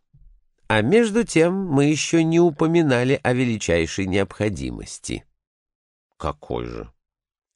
[0.66, 5.24] А между тем мы еще не упоминали о величайшей необходимости.
[6.18, 6.92] Какой же?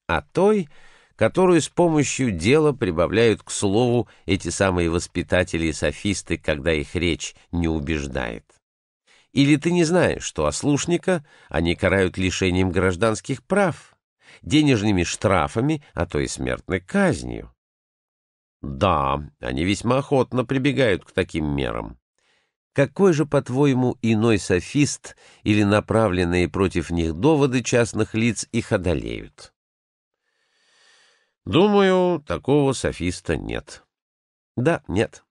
[0.07, 0.71] О той,
[1.17, 7.35] которую с помощью дела прибавляют к слову эти самые воспитатели и софисты, когда их речь
[7.51, 8.45] не убеждает.
[9.33, 13.97] Или ты не знаешь, что ослушника они карают лишением гражданских прав,
[14.43, 17.53] денежными штрафами, а то и смертной казнью?
[18.63, 21.99] Да, они весьма охотно прибегают к таким мерам.
[22.73, 29.55] Какой же, по-твоему, иной софист или направленные против них доводы частных лиц их одолеют?
[31.47, 33.85] Думаю, такого софиста нет.
[34.57, 35.25] Да, нет.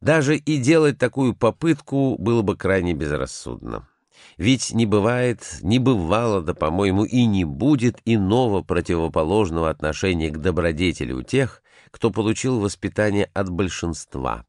[0.00, 3.88] Даже и делать такую попытку было бы крайне безрассудно.
[4.36, 11.12] Ведь не бывает, не бывало, да, по-моему, и не будет иного противоположного отношения к добродетели
[11.12, 14.46] у тех, кто получил воспитание от большинства,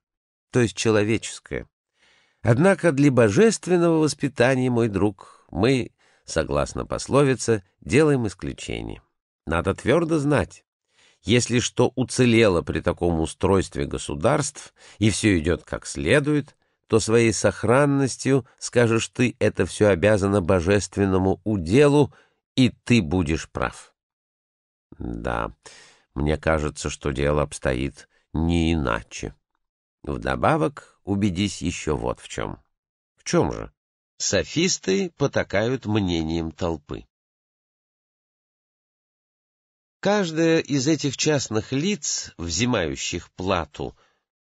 [0.52, 1.68] то есть человеческое.
[2.44, 5.92] Однако для божественного воспитания, мой друг, мы,
[6.26, 9.02] согласно пословице, делаем исключение.
[9.48, 10.65] Надо твердо знать,
[11.26, 16.56] если что уцелело при таком устройстве государств, и все идет как следует,
[16.88, 22.14] то своей сохранностью, скажешь ты, это все обязано божественному уделу,
[22.56, 23.94] и ты будешь прав.
[25.00, 25.52] Да,
[26.14, 29.34] мне кажется, что дело обстоит не иначе.
[30.04, 32.60] Вдобавок, убедись еще вот в чем.
[33.16, 33.72] В чем же?
[34.18, 37.06] Софисты потакают мнением толпы.
[40.06, 43.98] Каждое из этих частных лиц, взимающих плату,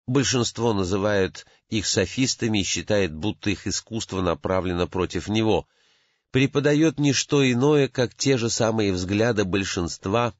[0.06, 5.66] большинство называют их софистами и считает, будто их искусство направлено против него,
[6.30, 10.32] преподает не что иное, как те же самые взгляды большинства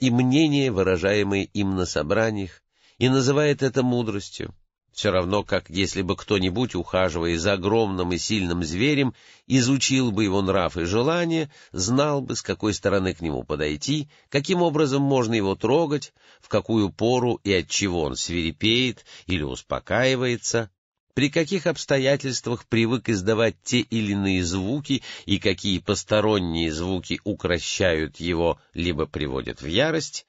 [0.00, 2.60] и мнения, выражаемые им на собраниях,
[2.98, 4.56] и называет это мудростью.
[4.94, 9.12] Все равно, как если бы кто-нибудь, ухаживая за огромным и сильным зверем,
[9.48, 14.62] изучил бы его нрав и желания, знал бы, с какой стороны к нему подойти, каким
[14.62, 20.70] образом можно его трогать, в какую пору и от чего он свирепеет или успокаивается,
[21.14, 28.60] при каких обстоятельствах привык издавать те или иные звуки и какие посторонние звуки укращают его
[28.74, 30.26] либо приводят в ярость,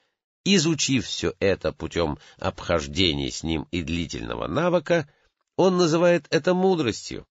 [0.47, 5.09] Изучив все это путем обхождения с ним и длительного навыка,
[5.55, 7.25] он называет это мудростью.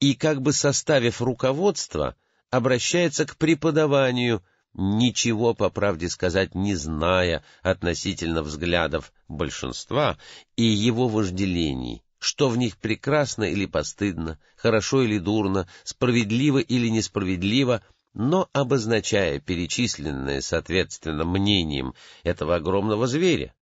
[0.00, 2.16] И, как бы составив руководство,
[2.48, 4.42] обращается к преподаванию,
[4.72, 10.16] ничего, по правде сказать, не зная относительно взглядов большинства
[10.56, 17.82] и его вожделений, что в них прекрасно или постыдно, хорошо или дурно, справедливо или несправедливо,
[18.14, 23.54] но обозначая перечисленное соответственно мнением этого огромного зверя.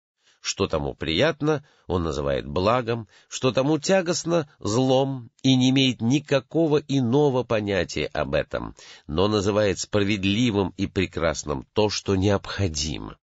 [0.41, 7.43] Что тому приятно, он называет благом, что тому тягостно— злом, и не имеет никакого иного
[7.43, 8.73] понятия об этом,
[9.05, 13.17] но называет справедливым и прекрасным то, что необходимо.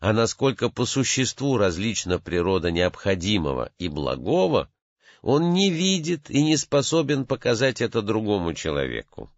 [0.00, 4.70] А насколько по существу различна природа необходимого и благого,
[5.20, 9.28] он не видит и не способен показать это другому человеку.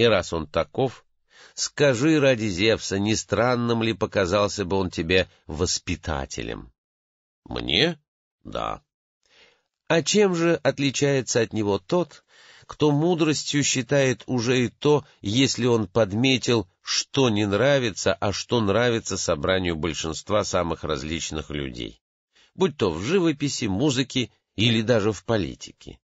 [0.00, 1.04] И раз он таков,
[1.52, 6.72] скажи ради Зевса, не странным ли показался бы он тебе воспитателем?
[7.44, 8.00] Мне?
[8.42, 8.82] Да.
[9.88, 12.24] А чем же отличается от него тот,
[12.64, 19.18] кто мудростью считает уже и то, если он подметил, что не нравится, а что нравится
[19.18, 22.00] собранию большинства самых различных людей,
[22.54, 25.99] будь то в живописи, музыке или даже в политике?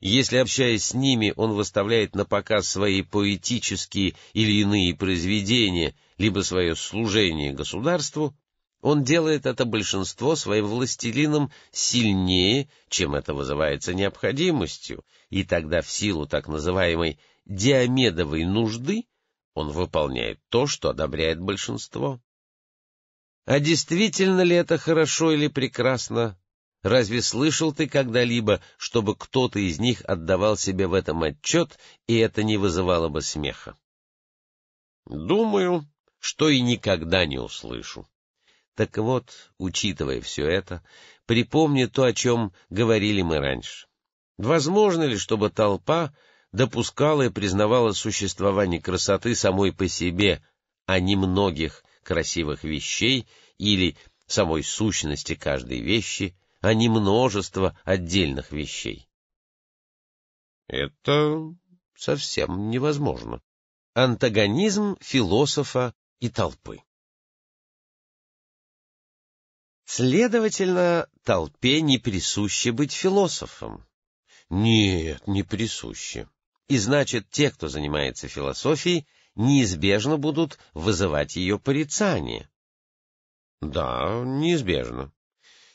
[0.00, 6.74] Если, общаясь с ними, он выставляет на показ свои поэтические или иные произведения, либо свое
[6.74, 8.34] служение государству,
[8.80, 16.26] он делает это большинство своим властелином сильнее, чем это вызывается необходимостью, и тогда в силу
[16.26, 19.04] так называемой диамедовой нужды
[19.52, 22.22] он выполняет то, что одобряет большинство.
[23.44, 26.39] А действительно ли это хорошо или прекрасно,
[26.82, 32.42] Разве слышал ты когда-либо, чтобы кто-то из них отдавал себе в этом отчет, и это
[32.42, 33.76] не вызывало бы смеха?
[35.04, 35.86] Думаю,
[36.18, 38.08] что и никогда не услышу.
[38.76, 40.82] Так вот, учитывая все это,
[41.26, 43.86] припомни то, о чем говорили мы раньше.
[44.38, 46.14] Возможно ли, чтобы толпа
[46.50, 50.42] допускала и признавала существование красоты самой по себе,
[50.86, 59.08] а не многих красивых вещей или самой сущности каждой вещи, а не множество отдельных вещей.
[60.66, 61.54] Это
[61.96, 63.42] совсем невозможно.
[63.94, 66.82] Антагонизм философа и толпы.
[69.84, 73.84] Следовательно, толпе не присуще быть философом.
[74.48, 76.28] Нет, не присуще.
[76.68, 82.48] И значит, те, кто занимается философией, неизбежно будут вызывать ее порицание.
[83.60, 85.12] Да, неизбежно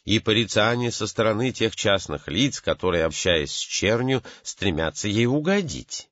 [0.06, 6.10] и порицание со стороны тех частных лиц, которые, общаясь с чернью, стремятся ей угодить.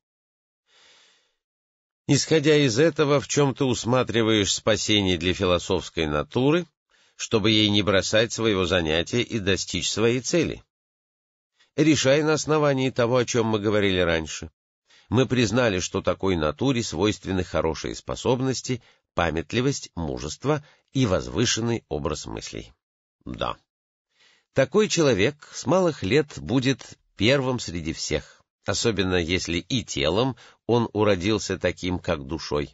[2.06, 6.66] Исходя из этого, в чем ты усматриваешь спасение для философской натуры,
[7.16, 10.62] чтобы ей не бросать своего занятия и достичь своей цели?
[11.76, 14.50] Решай на основании того, о чем мы говорили раньше.
[15.08, 18.82] Мы признали, что такой натуре свойственны хорошие способности,
[19.14, 22.72] памятливость, мужество и возвышенный образ мыслей.
[23.24, 23.56] Да.
[24.54, 30.36] Такой человек с малых лет будет первым среди всех, особенно если и телом
[30.68, 32.70] он уродился таким, как душой.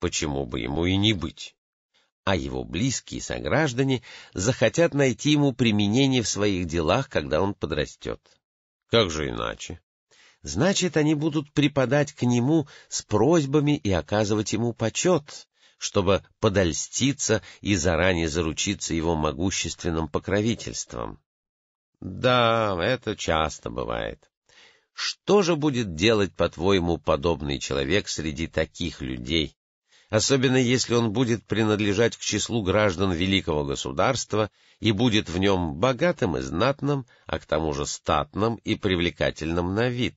[0.00, 1.54] Почему бы ему и не быть?
[2.24, 8.20] А его близкие сограждане захотят найти ему применение в своих делах, когда он подрастет.
[8.88, 9.80] Как же иначе?
[10.42, 15.46] Значит, они будут припадать к нему с просьбами и оказывать ему почет,
[15.84, 21.20] чтобы подольститься и заранее заручиться его могущественным покровительством.
[22.00, 24.30] Да, это часто бывает.
[24.94, 29.58] Что же будет делать, по-твоему, подобный человек среди таких людей,
[30.08, 36.38] особенно если он будет принадлежать к числу граждан великого государства и будет в нем богатым
[36.38, 40.16] и знатным, а к тому же статным и привлекательным на вид?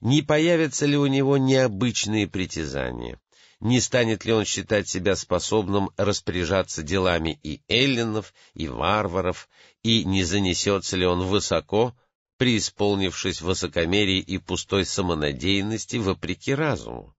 [0.00, 3.20] Не появятся ли у него необычные притязания?
[3.64, 9.48] Не станет ли он считать себя способным распоряжаться делами и эллинов, и варваров,
[9.82, 11.96] и не занесется ли он высоко,
[12.36, 17.16] преисполнившись высокомерии и пустой самонадеянности вопреки разуму?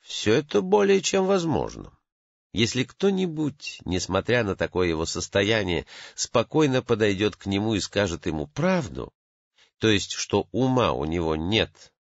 [0.00, 1.92] Все это более чем возможно.
[2.54, 5.84] Если кто-нибудь, несмотря на такое его состояние,
[6.14, 9.12] спокойно подойдет к нему и скажет ему правду,
[9.76, 11.92] то есть, что ума у него нет,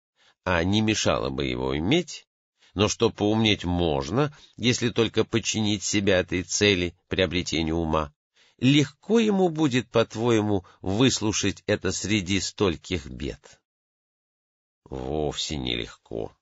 [0.44, 2.28] а не мешало бы его иметь,
[2.74, 8.12] но что поумнеть можно, если только подчинить себя этой цели приобретения ума,
[8.58, 13.60] легко ему будет, по-твоему, выслушать это среди стольких бед?
[14.84, 16.32] Вовсе нелегко.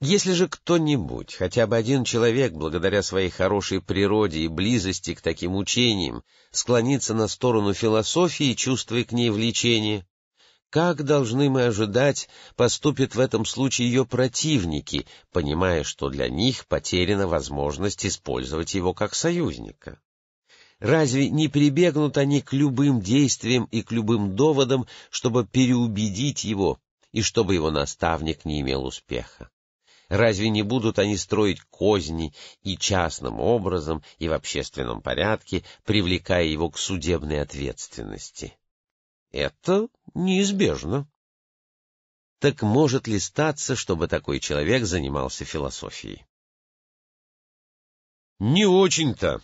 [0.00, 5.56] Если же кто-нибудь, хотя бы один человек, благодаря своей хорошей природе и близости к таким
[5.56, 10.06] учениям, склонится на сторону философии, чувствуя к ней влечение,
[10.70, 17.26] как должны мы ожидать, поступят в этом случае ее противники, понимая, что для них потеряна
[17.26, 20.00] возможность использовать его как союзника?
[20.78, 26.78] Разве не прибегнут они к любым действиям и к любым доводам, чтобы переубедить его,
[27.12, 29.50] и чтобы его наставник не имел успеха?
[30.08, 36.70] Разве не будут они строить козни и частным образом, и в общественном порядке, привлекая его
[36.70, 38.54] к судебной ответственности?
[39.30, 41.06] Это неизбежно.
[42.38, 46.24] Так может ли статься, чтобы такой человек занимался философией?
[48.38, 49.40] Не очень-то.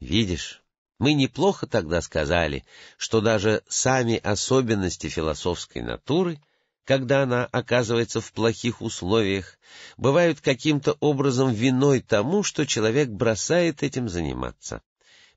[0.00, 0.62] Видишь,
[0.98, 2.64] мы неплохо тогда сказали,
[2.96, 6.40] что даже сами особенности философской натуры—
[6.84, 9.58] когда она оказывается в плохих условиях,
[9.96, 14.82] бывают каким-то образом виной тому, что человек бросает этим заниматься.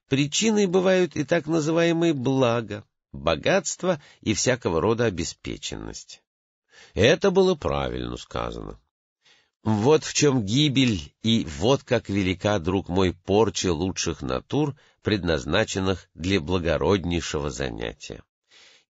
[0.08, 2.84] Причиной бывают и так называемые блага,
[3.16, 6.22] богатство и всякого рода обеспеченность.
[6.94, 8.78] Это было правильно сказано.
[9.62, 16.40] Вот в чем гибель и вот как велика, друг мой, порча лучших натур, предназначенных для
[16.40, 18.22] благороднейшего занятия.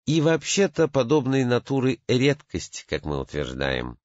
[0.05, 3.97] И вообще-то подобные натуры— редкость, как мы утверждаем.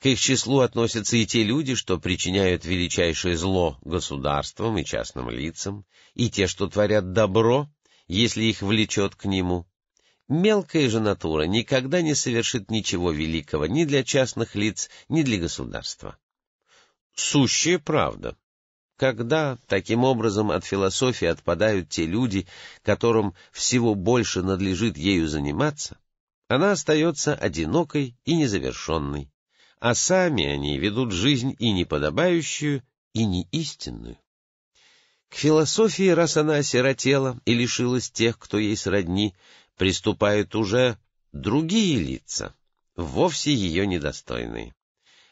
[0.00, 5.84] К их числу относятся и те люди, что причиняют величайшее зло государствам и частным лицам,
[6.14, 7.68] и те, что творят добро,
[8.06, 9.66] если их влечет к нему.
[10.28, 16.16] Мелкая же натура никогда не совершит ничего великого ни для частных лиц, ни для государства.
[17.14, 18.36] Сущая правда.
[18.96, 22.46] Когда таким образом от философии отпадают те люди,
[22.82, 25.98] которым всего больше надлежит ею заниматься,
[26.48, 29.30] она остается одинокой и незавершенной,
[29.80, 32.82] а сами они ведут жизнь и неподобающую,
[33.12, 34.18] и неистинную.
[35.34, 39.34] К философии, раз она осиротела и лишилась тех, кто ей сродни,
[39.76, 40.96] приступают уже
[41.32, 42.54] другие лица,
[42.94, 44.76] вовсе ее недостойные.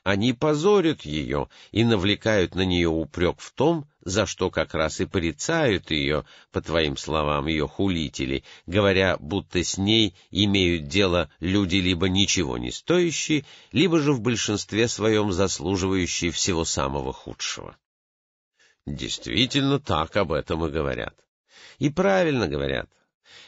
[0.03, 5.07] Они позорят ее и навлекают на нее упрек в том, за что как раз и
[5.07, 12.09] порицают ее, по твоим словам, ее хулители, говоря, будто с ней имеют дело люди либо
[12.09, 17.77] ничего не стоящие, либо же в большинстве своем заслуживающие всего самого худшего.
[18.87, 21.15] Действительно, так об этом и говорят.
[21.79, 22.91] И правильно говорят.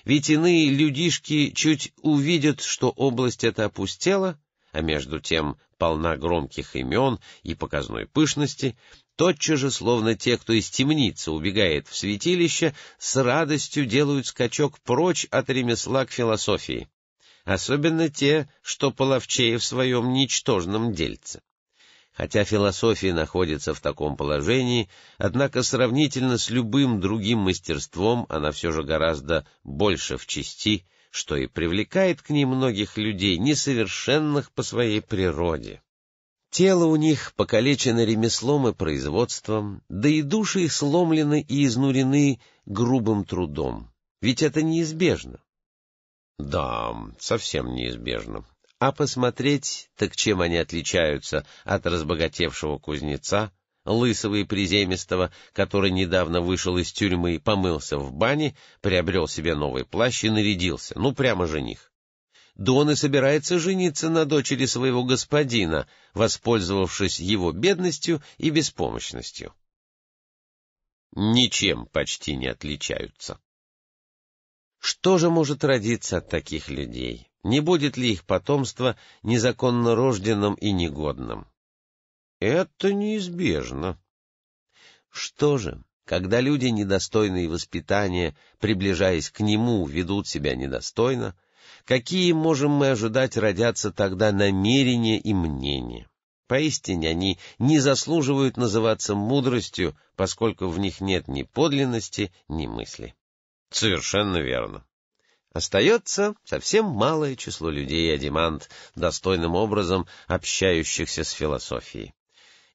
[0.04, 4.38] Ведь иные людишки чуть увидят, что область эта опустела,
[4.70, 8.76] а между тем полна громких имен и показной пышности,
[9.16, 15.26] тотчас же, словно те, кто из темницы убегает в святилище, с радостью делают скачок прочь
[15.30, 16.88] от ремесла к философии,
[17.44, 21.40] особенно те, что половчее в своем ничтожном дельце.
[22.14, 24.88] Хотя философия находится в таком положении,
[25.18, 31.48] однако сравнительно с любым другим мастерством она все же гораздо больше в части, что и
[31.48, 35.82] привлекает к ней многих людей, несовершенных по своей природе.
[36.50, 43.24] Тело у них покалечено ремеслом и производством, да и души их сломлены и изнурены грубым
[43.24, 43.90] трудом.
[44.20, 45.40] Ведь это неизбежно.
[46.38, 48.44] Да, совсем неизбежно.
[48.78, 53.52] А посмотреть, так чем они отличаются от разбогатевшего кузнеца,
[53.84, 59.84] лысого и приземистого, который недавно вышел из тюрьмы и помылся в бане, приобрел себе новый
[59.84, 61.92] плащ и нарядился, ну прямо жених.
[62.54, 69.52] Да он и собирается жениться на дочери своего господина, воспользовавшись его бедностью и беспомощностью.
[71.16, 73.40] Ничем почти не отличаются.
[74.78, 77.30] Что же может родиться от таких людей?
[77.44, 81.46] Не будет ли их потомство незаконно рожденным и негодным?
[82.40, 83.98] Это неизбежно.
[85.10, 91.36] Что же, когда люди, недостойные воспитания, приближаясь к нему, ведут себя недостойно,
[91.84, 96.08] какие можем мы ожидать родятся тогда намерения и мнения?
[96.46, 103.14] Поистине они не заслуживают называться мудростью, поскольку в них нет ни подлинности, ни мысли.
[103.70, 104.84] Совершенно верно.
[105.54, 112.12] Остается совсем малое число людей, Адимант, достойным образом общающихся с философией.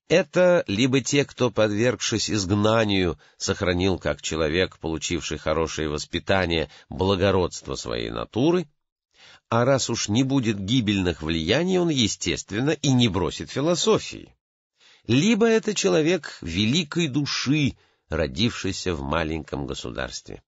[0.08, 8.66] Это либо те, кто, подвергшись изгнанию, сохранил как человек, получивший хорошее воспитание, благородство своей натуры,
[9.50, 14.34] а раз уж не будет гибельных влияний, он, естественно, и не бросит философии.
[15.06, 17.76] Либо это человек великой души,
[18.08, 20.42] родившийся в маленьком государстве.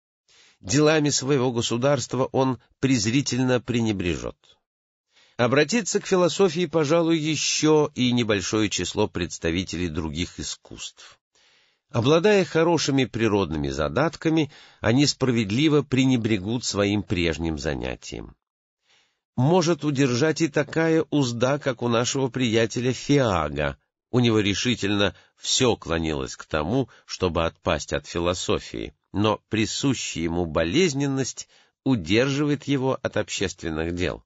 [0.61, 4.37] Делами своего государства он презрительно пренебрежет.
[5.35, 11.19] Обратиться к философии, пожалуй, еще и небольшое число представителей других искусств.
[11.89, 14.51] Обладая хорошими природными задатками,
[14.81, 18.35] они справедливо пренебрегут своим прежним занятием.
[19.35, 23.77] Может удержать и такая узда, как у нашего приятеля Фиага.
[24.11, 31.47] У него решительно все клонилось к тому, чтобы отпасть от философии, но присущая ему болезненность
[31.83, 34.23] удерживает его от общественных дел.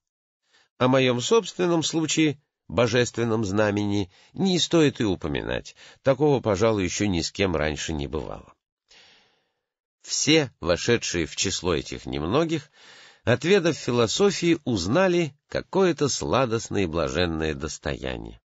[0.77, 5.75] О моем собственном случае, божественном знамени, не стоит и упоминать.
[6.03, 8.53] Такого, пожалуй, еще ни с кем раньше не бывало.
[10.01, 12.69] Все, вошедшие в число этих немногих,
[13.23, 18.39] отведав философии, узнали какое-то сладостное и блаженное достояние.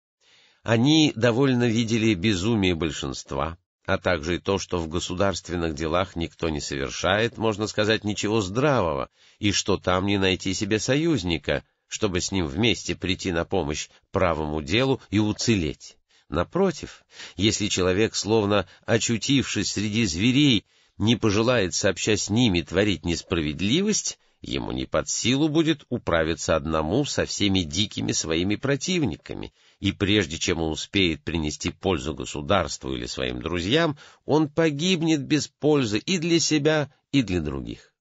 [0.63, 3.59] Они довольно видели безумие большинства,
[3.91, 9.11] а также и то, что в государственных делах никто не совершает, можно сказать, ничего здравого,
[9.41, 14.63] и что там не найти себе союзника— чтобы с ним вместе прийти на помощь правому
[14.63, 15.97] делу и уцелеть.
[16.29, 17.03] Напротив,
[17.37, 20.65] если человек, словно очутившись среди зверей,
[20.97, 27.27] не пожелает сообща с ними творить несправедливость, ему не под силу будет управиться одному со
[27.27, 33.99] всеми дикими своими противниками, и прежде чем он успеет принести пользу государству или своим друзьям,
[34.27, 37.93] он погибнет без пользы и для себя, и для других.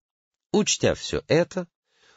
[0.52, 1.68] Учтя все это,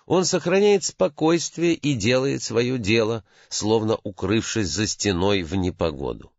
[0.05, 6.33] он сохраняет спокойствие и делает свое дело, словно укрывшись за стеной в непогоду.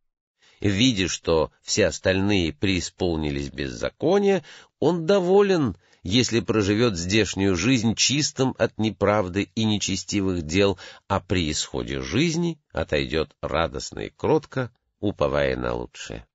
[0.59, 4.43] Видя, что все остальные преисполнились беззакония,
[4.79, 10.77] он доволен, если проживет здешнюю жизнь чистым от неправды и нечестивых дел,
[11.07, 16.27] а при исходе жизни отойдет радостно и кротко, уповая на лучшее.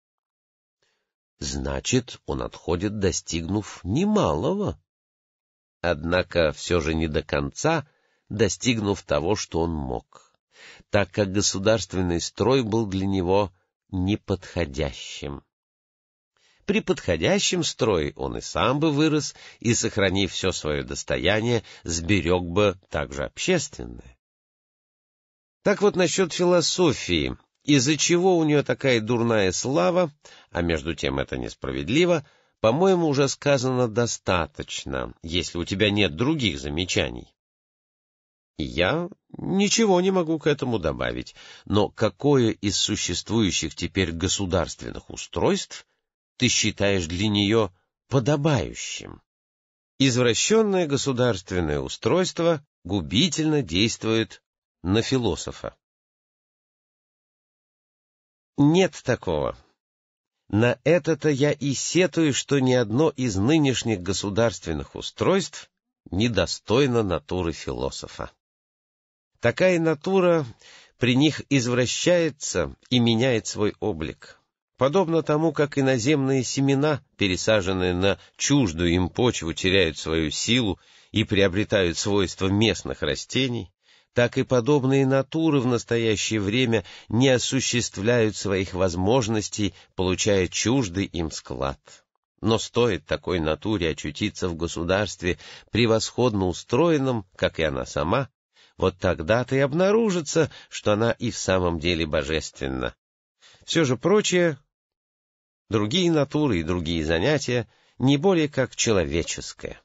[1.38, 4.78] Значит, он отходит, достигнув немалого
[5.80, 7.86] однако все же не до конца
[8.28, 10.32] достигнув того, что он мог,
[10.90, 13.52] так как государственный строй был для него
[13.90, 15.42] неподходящим.
[16.68, 22.78] При подходящем строе он и сам бы вырос, и, сохранив все свое достояние, сберег бы
[22.90, 24.18] также общественное.
[25.62, 30.12] Так вот насчет философии, из-за чего у нее такая дурная слава,
[30.50, 32.26] а между тем это несправедливо,
[32.60, 37.32] по-моему, уже сказано достаточно, если у тебя нет других замечаний.
[38.58, 39.08] Я
[39.38, 45.86] ничего не могу к этому добавить, но какое из существующих теперь государственных устройств
[46.38, 47.70] ты считаешь для нее
[48.08, 49.20] подобающим?
[49.98, 54.42] Извращенное государственное устройство губительно действует
[54.82, 55.76] на философа.
[58.56, 59.58] Нет такого.
[60.48, 65.70] На это-то я и сетую, что ни одно из нынешних государственных устройств
[66.10, 68.30] недостойно натуры философа.
[69.40, 70.46] Такая натура
[70.96, 74.37] при них извращается и меняет свой облик.
[74.78, 80.78] Подобно тому, как иноземные семена, пересаженные на чуждую им почву, теряют свою силу
[81.10, 83.72] и приобретают свойства местных растений,
[84.14, 91.80] так и подобные натуры в настоящее время не осуществляют своих возможностей, получая чуждый им склад.
[92.40, 95.40] Но стоит такой натуре очутиться в государстве,
[95.72, 98.28] превосходно устроенном, как и она сама,
[98.76, 102.94] вот тогда-то и обнаружится, что она и в самом деле божественна.
[103.64, 104.56] Все же прочее,
[105.68, 109.80] другие натуры и другие занятия, не более как человеческое.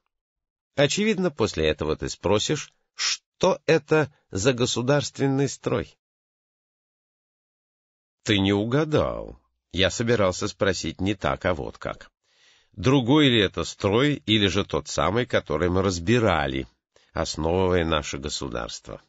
[0.76, 5.98] Очевидно, после этого ты спросишь, что это за государственный строй?
[8.24, 9.40] Ты не угадал.
[9.72, 12.12] Я собирался спросить не так, а вот как.
[12.72, 16.68] Другой ли это строй, или же тот самый, который мы разбирали,
[17.12, 19.02] основывая наше государство?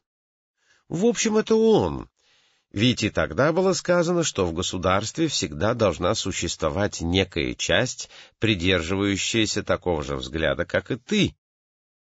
[0.88, 2.10] В общем, это он.
[2.74, 8.10] Ведь и тогда было сказано, что в государстве всегда должна существовать некая часть,
[8.40, 11.36] придерживающаяся такого же взгляда, как и ты,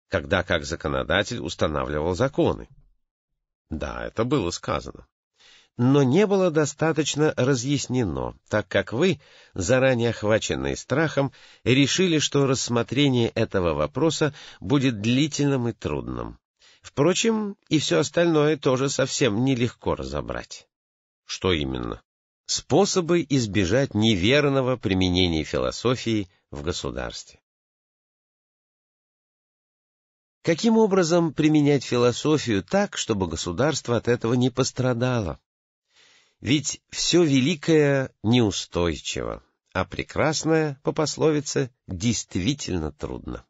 [0.08, 2.66] когда как законодатель устанавливал законы.
[3.68, 5.06] Да, это было сказано.
[5.76, 9.20] Но не было достаточно разъяснено, так как вы,
[9.52, 11.30] заранее охваченные страхом,
[11.64, 16.38] решили, что рассмотрение этого вопроса будет длительным и трудным.
[16.84, 20.68] Впрочем, и все остальное тоже совсем нелегко разобрать.
[21.24, 22.02] Что именно?
[22.44, 27.40] Способы избежать неверного применения философии в государстве.
[30.42, 35.40] Каким образом применять философию так, чтобы государство от этого не пострадало?
[36.40, 43.46] Ведь все великое неустойчиво, а прекрасное, по пословице, действительно трудно.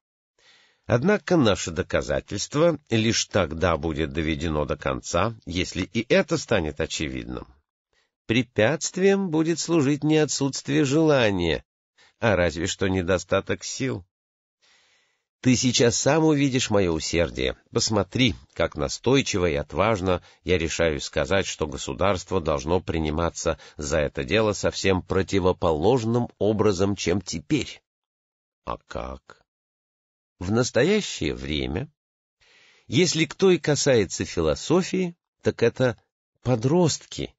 [0.86, 7.46] Однако наше доказательство лишь тогда будет доведено до конца, если и это станет очевидным.
[8.26, 11.64] Препятствием будет служить не отсутствие желания,
[12.20, 14.04] а разве что недостаток сил.
[15.40, 17.58] Ты сейчас сам увидишь мое усердие.
[17.70, 24.54] Посмотри, как настойчиво и отважно я решаюсь сказать, что государство должно приниматься за это дело
[24.54, 27.82] совсем противоположным образом, чем теперь.
[28.64, 29.43] А как?
[30.44, 31.90] В настоящее время,
[32.86, 35.96] если кто и касается философии, так это
[36.42, 37.34] подростки,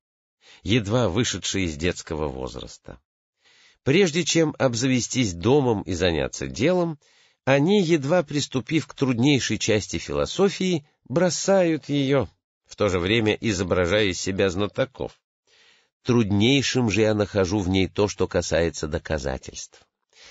[0.64, 3.00] едва вышедшие из детского возраста.
[3.84, 6.98] Прежде чем обзавестись домом и заняться делом,
[7.44, 12.28] они, едва приступив к труднейшей части философии, бросают ее,
[12.66, 15.12] в то же время изображая из себя знатоков.
[16.02, 19.86] Труднейшим же я нахожу в ней то, что касается доказательств.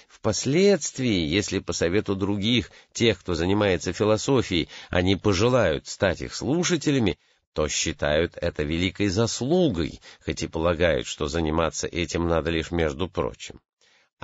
[0.09, 7.19] Впоследствии, если по совету других, тех, кто занимается философией, они пожелают стать их слушателями,
[7.53, 13.61] то считают это великой заслугой, хоть и полагают, что заниматься этим надо лишь между прочим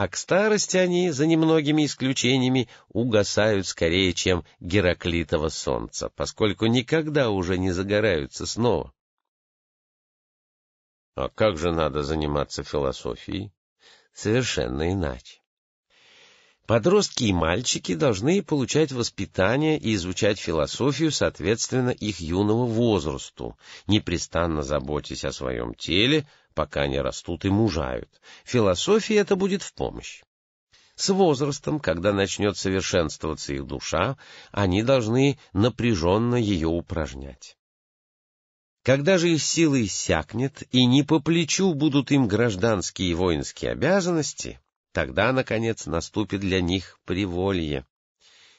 [0.01, 7.59] а к старости они, за немногими исключениями, угасают скорее, чем Гераклитово солнце, поскольку никогда уже
[7.59, 8.95] не загораются снова.
[11.17, 13.53] А как же надо заниматься философией?
[14.15, 15.40] Совершенно иначе.
[16.71, 23.59] Подростки и мальчики должны получать воспитание и изучать философию соответственно их юному возрасту,
[23.89, 28.09] непрестанно заботясь о своем теле, пока не растут и мужают.
[28.45, 30.23] Философия это будет в помощь.
[30.95, 34.17] С возрастом, когда начнет совершенствоваться их душа,
[34.53, 37.57] они должны напряженно ее упражнять.
[38.85, 44.61] Когда же их силы иссякнет, и не по плечу будут им гражданские и воинские обязанности,
[44.93, 47.87] Тогда, наконец, наступит для них приволье.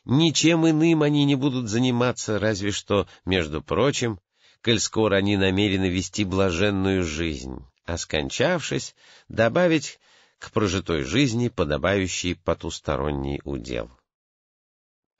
[0.06, 4.20] Ничем иным они не будут заниматься, разве что, между прочим,
[4.64, 8.96] коль скоро они намерены вести блаженную жизнь, а скончавшись,
[9.28, 10.00] добавить
[10.40, 13.92] к прожитой жизни подобающий потусторонний удел.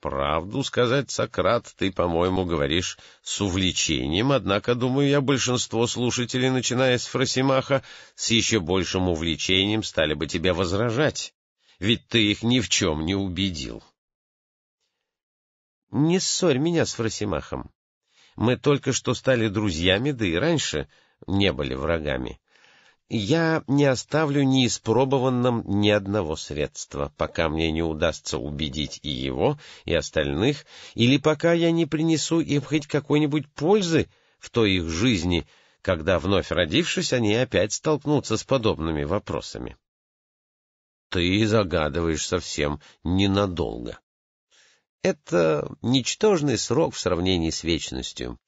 [0.02, 7.06] Правду сказать, Сократ, ты, по-моему, говоришь с увлечением, однако, думаю я, большинство слушателей, начиная с
[7.06, 7.84] Фросимаха,
[8.16, 11.34] с еще большим увлечением стали бы тебя возражать,
[11.78, 13.80] ведь ты их ни в чем не убедил.
[15.92, 17.70] Не ссорь меня с Фросимахом.
[18.34, 20.88] Мы только что стали друзьями, да и раньше
[21.28, 22.40] не были врагами
[23.18, 29.92] я не оставлю неиспробованным ни одного средства, пока мне не удастся убедить и его, и
[29.92, 34.08] остальных, или пока я не принесу им хоть какой-нибудь пользы
[34.38, 35.46] в той их жизни,
[35.82, 39.76] когда, вновь родившись, они опять столкнутся с подобными вопросами.
[41.10, 43.98] Ты загадываешь совсем ненадолго.
[45.02, 48.38] Это ничтожный срок в сравнении с вечностью.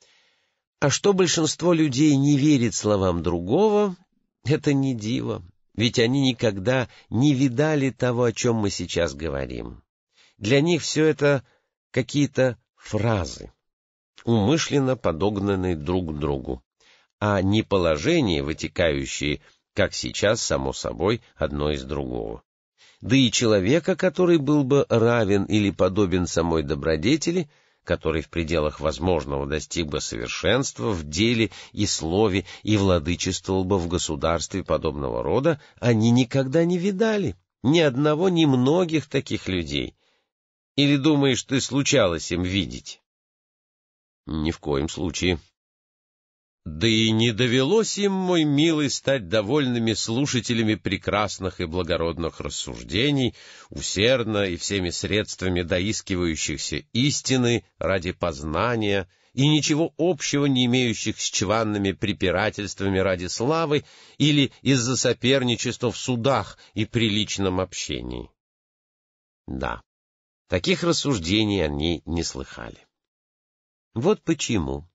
[0.81, 3.97] А что большинство людей не верит словам другого,
[4.45, 5.43] это не диво,
[5.75, 9.83] ведь они никогда не видали того, о чем мы сейчас говорим.
[10.39, 11.45] Для них все это
[11.91, 13.53] какие-то фразы,
[14.25, 16.63] умышленно подогнанные друг к другу,
[17.21, 19.41] а не положения, вытекающие,
[19.75, 22.43] как сейчас, само собой, одно из другого.
[23.01, 27.49] Да и человека, который был бы равен или подобен самой добродетели,
[27.85, 33.87] который в пределах возможного достиг бы совершенства в деле и слове и владычествовал бы в
[33.89, 39.95] государстве подобного рода, они никогда не видали ни одного, ни многих таких людей.
[40.77, 43.01] Или думаешь, ты случалось им видеть?
[44.27, 45.39] Ни в коем случае.
[46.65, 53.35] Да и не довелось им, мой милый, стать довольными слушателями прекрасных и благородных рассуждений,
[53.69, 61.93] усердно и всеми средствами доискивающихся истины ради познания и ничего общего не имеющих с чванными
[61.93, 63.85] препирательствами ради славы
[64.17, 68.31] или из-за соперничества в судах и приличном общении.
[69.47, 69.83] Да,
[70.49, 72.87] таких рассуждений они не слыхали.
[73.93, 74.89] Вот почему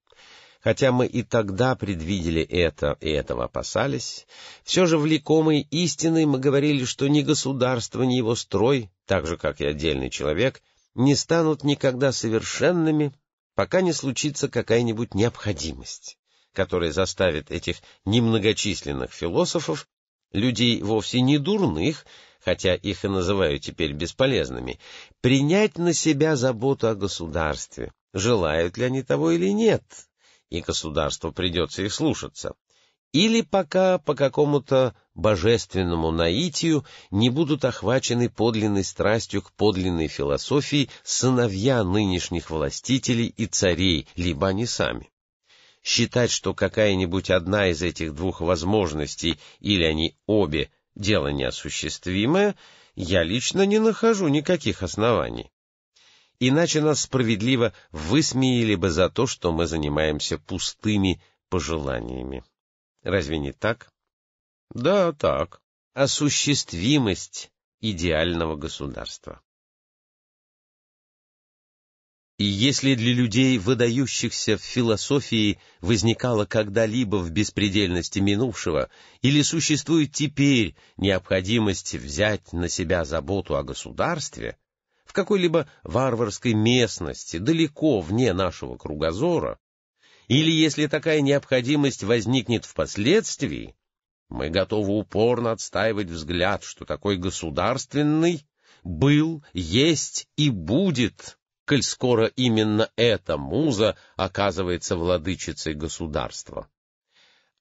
[0.62, 4.26] Хотя мы и тогда предвидели это и этого опасались,
[4.62, 9.62] все же влекомой истиной мы говорили, что ни государство, ни его строй, так же, как
[9.62, 10.62] и отдельный человек,
[10.94, 13.14] не станут никогда совершенными,
[13.54, 16.16] пока не случится какая-нибудь необходимость.
[16.52, 19.86] которая заставит этих немногочисленных философов,
[20.32, 22.04] людей вовсе не дурных,
[22.40, 24.80] хотя их и называют теперь бесполезными,
[25.20, 29.84] принять на себя заботу о государстве, желают ли они того или нет,
[30.50, 32.54] и государству придется их слушаться,
[33.12, 41.82] или пока по какому-то божественному наитию не будут охвачены подлинной страстью к подлинной философии сыновья
[41.82, 45.10] нынешних властителей и царей, либо они сами.
[45.82, 52.54] Считать, что какая-нибудь одна из этих двух возможностей, или они обе, дело неосуществимое,
[52.94, 55.50] я лично не нахожу никаких оснований.
[56.42, 62.42] Иначе нас справедливо высмеяли бы за то, что мы занимаемся пустыми пожеланиями.
[63.02, 63.92] Разве не так?
[64.70, 65.60] Да, так.
[65.92, 69.42] Осуществимость идеального государства.
[72.38, 78.88] И если для людей, выдающихся в философии, возникала когда-либо в беспредельности минувшего,
[79.20, 84.56] или существует теперь необходимость взять на себя заботу о государстве,
[85.10, 89.58] в какой-либо варварской местности, далеко вне нашего кругозора,
[90.28, 93.74] или если такая необходимость возникнет впоследствии,
[94.28, 98.46] мы готовы упорно отстаивать взгляд, что такой государственный
[98.84, 101.36] был, есть и будет
[101.66, 106.70] коль скоро именно эта муза оказывается владычицей государства.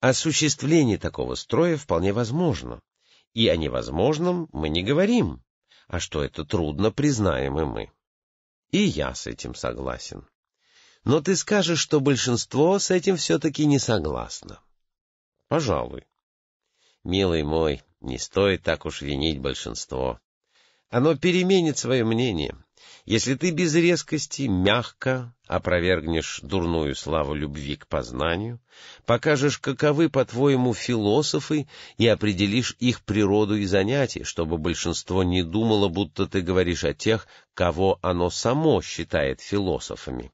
[0.01, 2.79] Осуществление такого строя вполне возможно,
[3.33, 5.41] и о невозможном мы не говорим,
[5.89, 7.91] а что это трудно, признаем и мы.
[8.69, 10.29] И я с этим согласен.
[11.03, 14.61] Но ты скажешь, что большинство с этим все-таки не согласно.
[15.47, 16.05] Пожалуй.
[17.03, 20.19] Милый мой, не стоит так уж винить большинство.
[20.89, 22.55] Оно переменит свое мнение,
[23.05, 28.59] если ты без резкости, мягко опровергнешь дурную славу любви к познанию,
[29.05, 31.67] покажешь, каковы, по-твоему, философы,
[31.97, 37.27] и определишь их природу и занятия, чтобы большинство не думало, будто ты говоришь о тех,
[37.53, 40.31] кого оно само считает философами.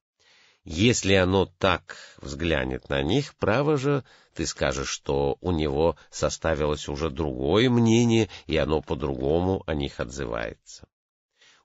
[0.65, 4.03] Если оно так взглянет на них, право же,
[4.33, 10.87] ты скажешь, что у него составилось уже другое мнение, и оно по-другому о них отзывается.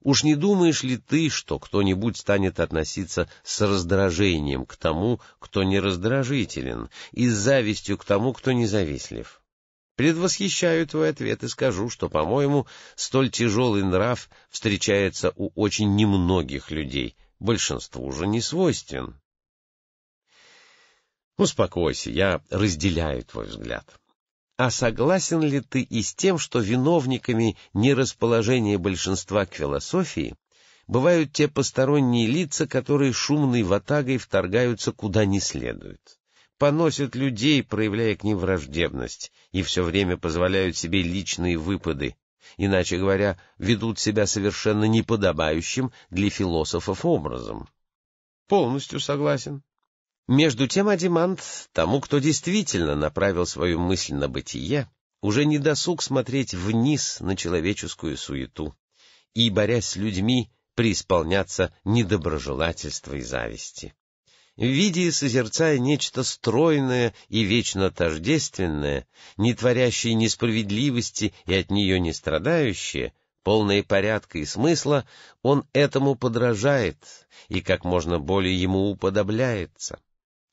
[0.02, 5.78] Уж не думаешь ли ты, что кто-нибудь станет относиться с раздражением к тому, кто не
[5.78, 9.42] раздражителен, и с завистью к тому, кто независтлив?
[9.96, 17.14] Предвосхищаю твой ответ и скажу, что, по-моему, столь тяжелый нрав встречается у очень немногих людей,
[17.38, 19.20] большинству уже не свойствен.
[21.36, 23.99] Успокойся, я разделяю твой взгляд.
[24.62, 30.36] А согласен ли ты и с тем, что виновниками нерасположения большинства к философии
[30.86, 36.02] бывают те посторонние лица, которые шумной ватагой вторгаются куда не следует,
[36.58, 42.14] поносят людей, проявляя к ним враждебность, и все время позволяют себе личные выпады,
[42.58, 47.66] иначе говоря, ведут себя совершенно неподобающим для философов образом?
[48.46, 49.62] Полностью согласен.
[50.28, 54.88] Между тем Адимант, тому, кто действительно направил свою мысль на бытие,
[55.20, 58.76] уже не досуг смотреть вниз на человеческую суету
[59.34, 63.94] и, борясь с людьми, преисполняться недоброжелательства и зависти.
[64.56, 69.06] Видя и созерцая нечто стройное и вечно тождественное,
[69.36, 75.06] не творящее несправедливости и от нее не страдающее, полное порядка и смысла,
[75.42, 76.98] он этому подражает
[77.48, 79.98] и как можно более ему уподобляется.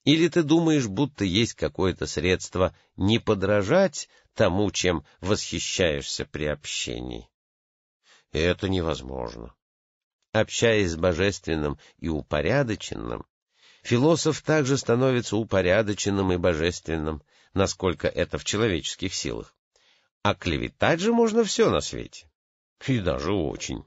[0.08, 7.28] Или ты думаешь, будто есть какое-то средство не подражать тому, чем восхищаешься при общении?
[8.32, 9.53] Это невозможно.
[10.32, 13.26] Общаясь с божественным и упорядоченным,
[13.84, 17.22] философ также становится упорядоченным и божественным,
[17.53, 19.53] насколько это в человеческих силах.
[20.22, 22.32] А клеветать же можно все на свете.
[22.88, 23.84] И даже очень.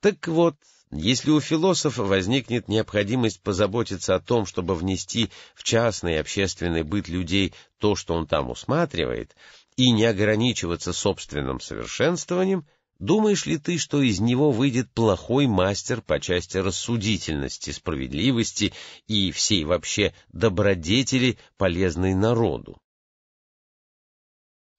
[0.00, 0.56] Так вот,
[0.92, 7.08] если у философа возникнет необходимость позаботиться о том, чтобы внести в частный и общественный быт
[7.08, 9.34] людей то, что он там усматривает,
[9.76, 12.66] и не ограничиваться собственным совершенствованием,
[12.98, 18.74] думаешь ли ты, что из него выйдет плохой мастер по части рассудительности, справедливости
[19.06, 22.78] и всей вообще добродетели, полезной народу?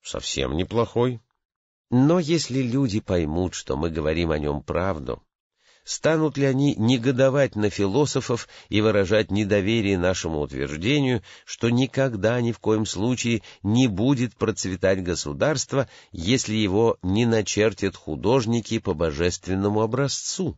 [0.04, 1.22] Совсем неплохой.
[1.90, 5.24] Но если люди поймут, что мы говорим о нем правду,
[5.84, 12.60] станут ли они негодовать на философов и выражать недоверие нашему утверждению, что никогда ни в
[12.60, 20.58] коем случае не будет процветать государство, если его не начертят художники по божественному образцу?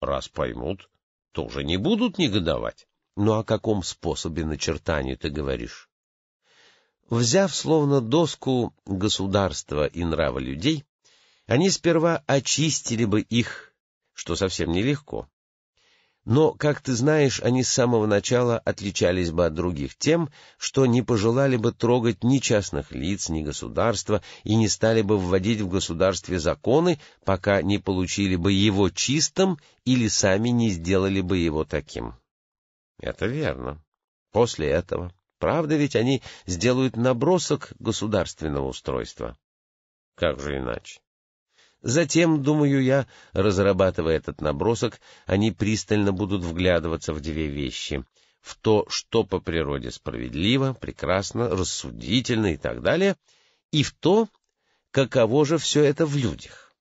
[0.00, 0.90] Раз поймут,
[1.32, 2.86] то уже не будут негодовать.
[3.16, 5.88] Ну о каком способе начертания ты говоришь?
[7.10, 10.84] Взяв словно доску государства и нрава людей,
[11.46, 13.73] они сперва очистили бы их,
[14.14, 15.28] что совсем нелегко.
[16.24, 21.02] Но, как ты знаешь, они с самого начала отличались бы от других тем, что не
[21.02, 26.38] пожелали бы трогать ни частных лиц, ни государства, и не стали бы вводить в государстве
[26.38, 32.14] законы, пока не получили бы его чистым или сами не сделали бы его таким.
[32.98, 33.84] Это верно.
[34.32, 39.36] После этого, правда ведь они сделают набросок государственного устройства?
[40.14, 41.00] Как же иначе?
[41.84, 48.02] Затем, думаю я, разрабатывая этот набросок, они пристально будут вглядываться в две вещи—
[48.40, 53.16] в то, что по природе справедливо, прекрасно, рассудительно и так далее,
[53.70, 54.28] и в то,
[54.90, 56.74] каково же все это в людях.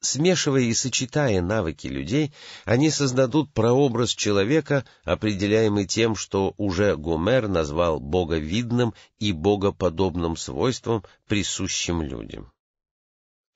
[0.00, 2.32] Смешивая и сочетая навыки людей,
[2.64, 12.00] они создадут прообраз человека, определяемый тем, что уже Гомер назвал боговидным и богоподобным свойством, присущим
[12.00, 12.52] людям.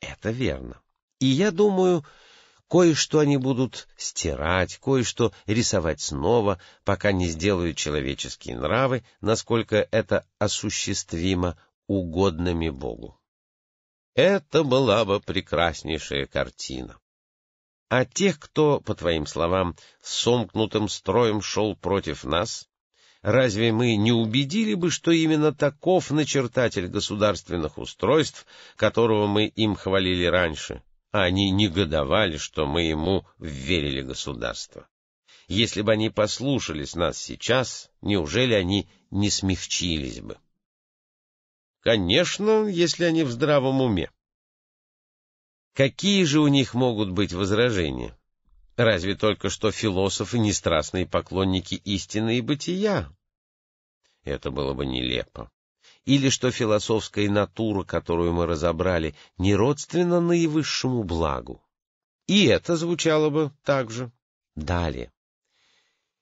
[0.00, 0.80] Это верно.
[1.18, 2.04] И я думаю,
[2.68, 11.58] кое-что они будут стирать, кое-что рисовать снова, пока не сделают человеческие нравы, насколько это осуществимо,
[11.86, 13.20] угодными Богу.
[14.14, 16.98] Это была бы прекраснейшая картина.
[17.88, 22.68] А тех, кто, по твоим словам, сомкнутым строем шел против нас,
[23.22, 28.46] разве мы не убедили бы, что именно таков начертатель государственных устройств,
[28.76, 34.88] которого мы им хвалили раньше, а они негодовали, что мы ему верили государство?
[35.48, 40.38] Если бы они послушались нас сейчас, неужели они не смягчились бы?
[41.80, 44.10] Конечно, если они в здравом уме.
[45.74, 48.16] Какие же у них могут быть возражения?
[48.80, 53.12] Разве только что философы не страстные поклонники истины и бытия?
[54.24, 55.50] Это было бы нелепо.
[56.06, 61.62] Или что философская натура, которую мы разобрали, не родственна наивысшему благу.
[62.26, 64.10] И это звучало бы так же.
[64.56, 65.12] Далее.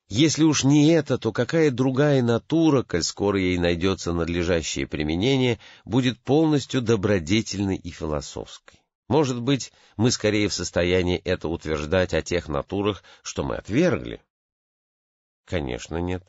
[0.09, 6.19] Если уж не это, то какая другая натура, коль скоро ей найдется надлежащее применение, будет
[6.19, 8.81] полностью добродетельной и философской?
[9.09, 14.23] Может быть, мы скорее в состоянии это утверждать о тех натурах, что мы отвергли?
[15.47, 16.23] Конечно, нет.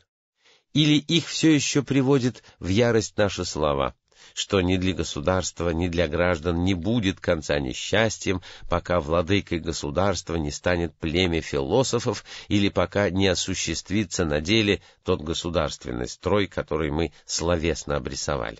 [0.72, 3.94] Или их все еще приводит в ярость наши слова?
[4.34, 10.50] что ни для государства, ни для граждан не будет конца несчастьем, пока владыкой государства не
[10.50, 17.96] станет племя философов или пока не осуществится на деле тот государственный строй, который мы словесно
[17.96, 18.58] обрисовали.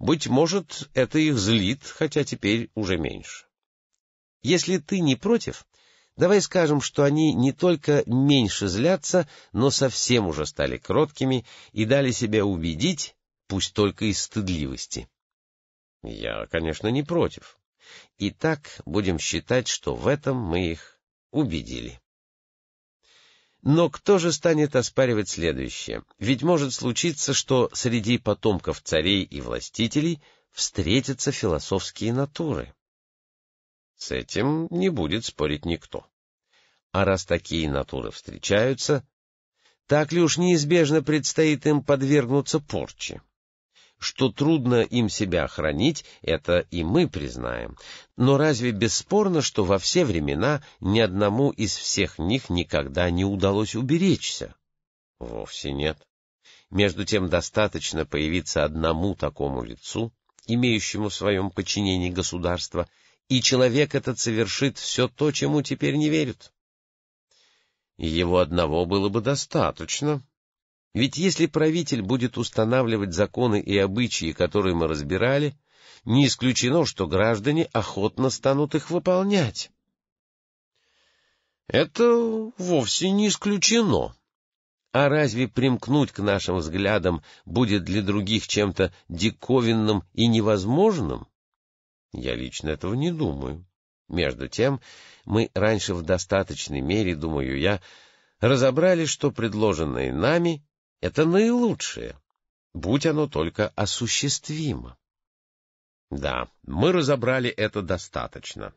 [0.00, 3.44] Быть может, это их злит, хотя теперь уже меньше.
[4.42, 5.66] Если ты не против,
[6.16, 12.12] давай скажем, что они не только меньше злятся, но совсем уже стали кроткими и дали
[12.12, 13.14] себя убедить,
[13.46, 15.06] пусть только из стыдливости.
[16.02, 17.58] Я, конечно, не против.
[18.16, 20.98] Итак, будем считать, что в этом мы их
[21.30, 21.99] убедили.
[23.62, 26.02] Но кто же станет оспаривать следующее?
[26.18, 32.74] Ведь может случиться, что среди потомков царей и властителей встретятся философские натуры.
[33.96, 36.06] С этим не будет спорить никто.
[36.90, 39.06] А раз такие натуры встречаются,
[39.86, 43.20] так ли уж неизбежно предстоит им подвергнуться порче?
[44.00, 47.76] Что трудно им себя хранить, это и мы признаем.
[48.16, 53.74] Но разве бесспорно, что во все времена ни одному из всех них никогда не удалось
[53.74, 54.54] уберечься?
[55.18, 55.98] Вовсе нет.
[56.70, 60.14] Между тем достаточно появиться одному такому лицу,
[60.46, 62.88] имеющему в своем подчинении государство,
[63.28, 66.54] и человек этот совершит все то, чему теперь не верят.
[67.98, 70.22] Его одного было бы достаточно,
[70.92, 75.56] ведь если правитель будет устанавливать законы и обычаи, которые мы разбирали,
[76.04, 79.70] не исключено, что граждане охотно станут их выполнять.
[81.68, 84.16] Это вовсе не исключено.
[84.92, 91.28] А разве примкнуть к нашим взглядам будет для других чем-то диковинным и невозможным?
[92.12, 93.64] Я лично этого не думаю.
[94.08, 94.80] Между тем,
[95.24, 97.80] мы раньше в достаточной мере, думаю я,
[98.40, 100.64] разобрали, что предложенное нами
[101.00, 102.16] это наилучшее,
[102.72, 104.96] будь оно только осуществимо.
[106.10, 108.74] Да, мы разобрали это достаточно.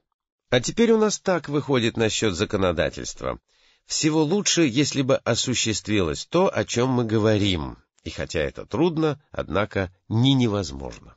[0.50, 3.40] А теперь у нас так выходит насчет законодательства.
[3.86, 9.94] Всего лучше, если бы осуществилось то, о чем мы говорим, и хотя это трудно, однако
[10.08, 11.16] не невозможно.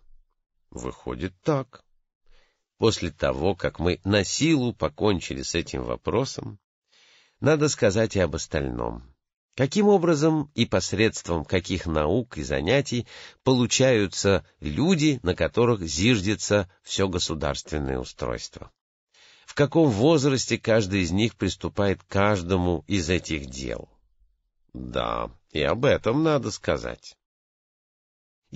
[0.70, 1.84] Выходит так.
[2.78, 6.59] После того, как мы на силу покончили с этим вопросом,
[7.40, 9.16] надо сказать и об остальном.
[9.57, 13.07] Каким образом и посредством каких наук и занятий
[13.42, 18.70] получаются люди, на которых зиждется все государственное устройство?
[19.46, 23.88] В каком возрасте каждый из них приступает к каждому из этих дел?
[24.74, 27.16] Да, и об этом надо сказать.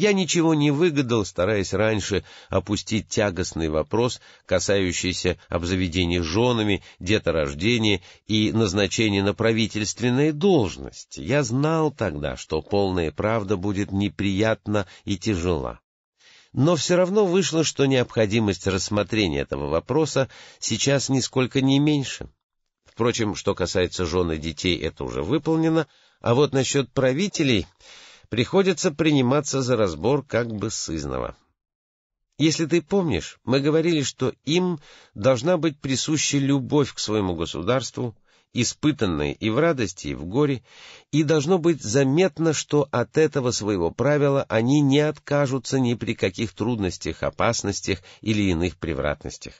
[0.00, 9.22] Я ничего не выгадал, стараясь раньше опустить тягостный вопрос, касающийся обзаведения женами, деторождения и назначения
[9.22, 11.20] на правительственные должности.
[11.20, 15.80] Я знал тогда, что полная правда будет неприятна и тяжела.
[16.54, 20.30] Но все равно вышло, что необходимость рассмотрения этого вопроса
[20.60, 22.30] сейчас нисколько не меньше.
[22.86, 25.86] Впрочем, что касается жены детей, это уже выполнено,
[26.22, 27.66] а вот насчет правителей
[28.30, 31.36] приходится приниматься за разбор как бы сызного.
[32.38, 34.80] Если ты помнишь, мы говорили, что им
[35.14, 38.16] должна быть присуща любовь к своему государству,
[38.54, 40.62] испытанная и в радости, и в горе,
[41.10, 46.54] и должно быть заметно, что от этого своего правила они не откажутся ни при каких
[46.54, 49.54] трудностях, опасностях или иных превратностях.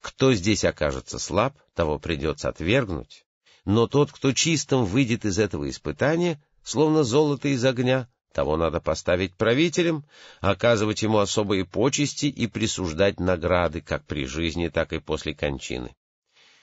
[0.00, 3.24] Кто здесь окажется слаб, того придется отвергнуть,
[3.64, 9.36] но тот, кто чистым выйдет из этого испытания, словно золото из огня, того надо поставить
[9.36, 10.04] правителем,
[10.40, 15.94] оказывать ему особые почести и присуждать награды как при жизни, так и после кончины.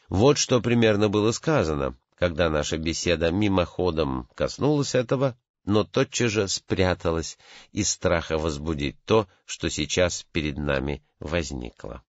[0.09, 7.37] Вот что примерно было сказано, когда наша беседа мимоходом коснулась этого, но тотчас же спряталась
[7.71, 12.03] из страха возбудить то, что сейчас перед нами возникло.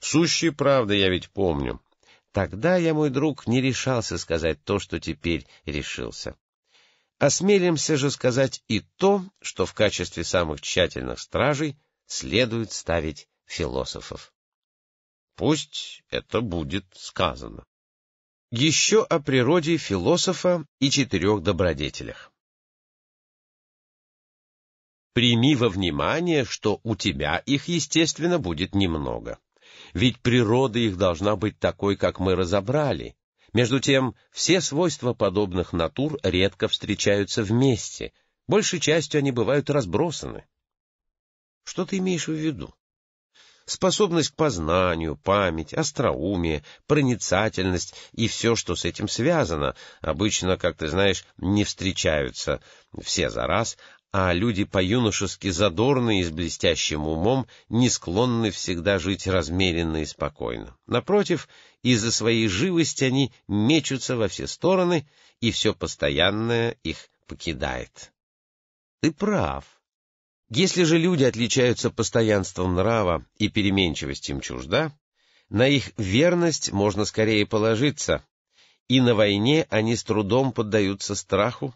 [0.00, 1.78] Сущей правды я ведь помню.
[2.32, 6.36] Тогда я, мой друг, не решался сказать то, что теперь решился.
[7.22, 14.34] Осмелимся же сказать и то, что в качестве самых тщательных стражей следует ставить философов.
[15.36, 17.64] Пусть это будет сказано.
[18.50, 22.32] Еще о природе философа и четырех добродетелях.
[25.12, 29.38] Прими во внимание, что у тебя их, естественно, будет немного.
[29.94, 33.14] Ведь природа их должна быть такой, как мы разобрали,
[33.52, 38.12] между тем, все свойства подобных натур редко встречаются вместе,
[38.46, 40.46] большей частью они бывают разбросаны.
[41.64, 42.74] Что ты имеешь в виду?
[43.64, 50.88] Способность к познанию, память, остроумие, проницательность и все, что с этим связано, обычно, как ты
[50.88, 52.60] знаешь, не встречаются
[53.00, 53.78] все за раз,
[54.12, 60.76] а люди по-юношески задорные и с блестящим умом не склонны всегда жить размеренно и спокойно.
[60.86, 61.48] Напротив,
[61.82, 65.08] из-за своей живости они мечутся во все стороны,
[65.40, 68.12] и все постоянное их покидает.
[69.00, 69.64] Ты прав.
[70.50, 74.92] Если же люди отличаются постоянством нрава и переменчивостью чужда,
[75.48, 78.22] на их верность можно скорее положиться,
[78.88, 81.74] и на войне они с трудом поддаются страху,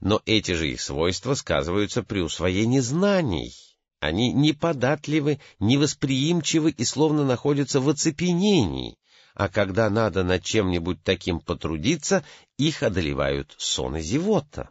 [0.00, 3.54] но эти же их свойства сказываются при усвоении знаний.
[4.00, 8.98] Они неподатливы, невосприимчивы и словно находятся в оцепенении,
[9.34, 12.24] а когда надо над чем-нибудь таким потрудиться,
[12.58, 14.70] их одолевают сон и зевота.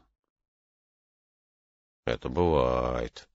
[2.05, 3.27] Это бывает.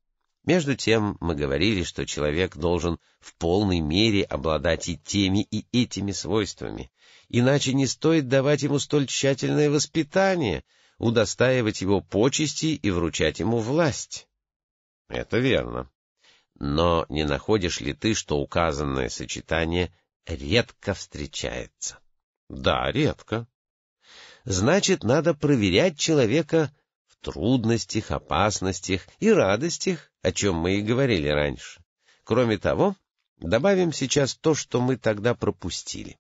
[0.45, 6.13] Между тем мы говорили, что человек должен в полной мере обладать и теми, и этими
[6.13, 6.91] свойствами,
[7.29, 10.65] иначе не стоит давать ему столь тщательное воспитание—
[11.01, 14.29] удостаивать его почести и вручать ему власть.
[15.09, 15.91] Это верно.
[16.59, 19.91] Но не находишь ли ты, что указанное сочетание
[20.27, 21.99] редко встречается?
[22.51, 23.49] Да, редко.
[24.45, 26.71] Значит, надо проверять человека
[27.07, 31.83] в трудностях, опасностях и радостях, о чем мы и говорили раньше.
[32.25, 32.95] Кроме того,
[33.39, 36.19] добавим сейчас то, что мы тогда пропустили.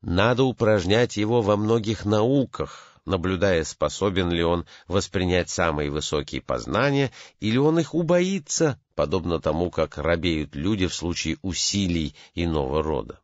[0.00, 7.56] Надо упражнять его во многих науках, наблюдая, способен ли он воспринять самые высокие познания, или
[7.56, 13.20] он их убоится, подобно тому, как робеют люди в случае усилий иного рода.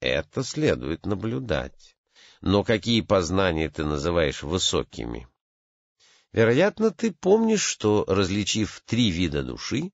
[0.00, 1.96] Это следует наблюдать.
[2.40, 5.28] Но какие познания ты называешь высокими?
[6.32, 9.92] Вероятно, ты помнишь, что, различив три вида души,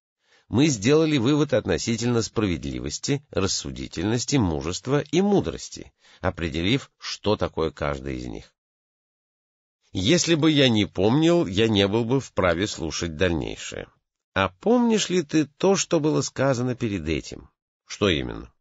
[0.48, 8.54] мы сделали вывод относительно справедливости, рассудительности, мужества и мудрости, определив, что такое каждый из них.
[9.92, 13.88] Если бы я не помнил, я не был бы вправе слушать дальнейшее.
[14.34, 17.48] А помнишь ли ты то, что было сказано перед этим?
[17.86, 18.52] Что именно?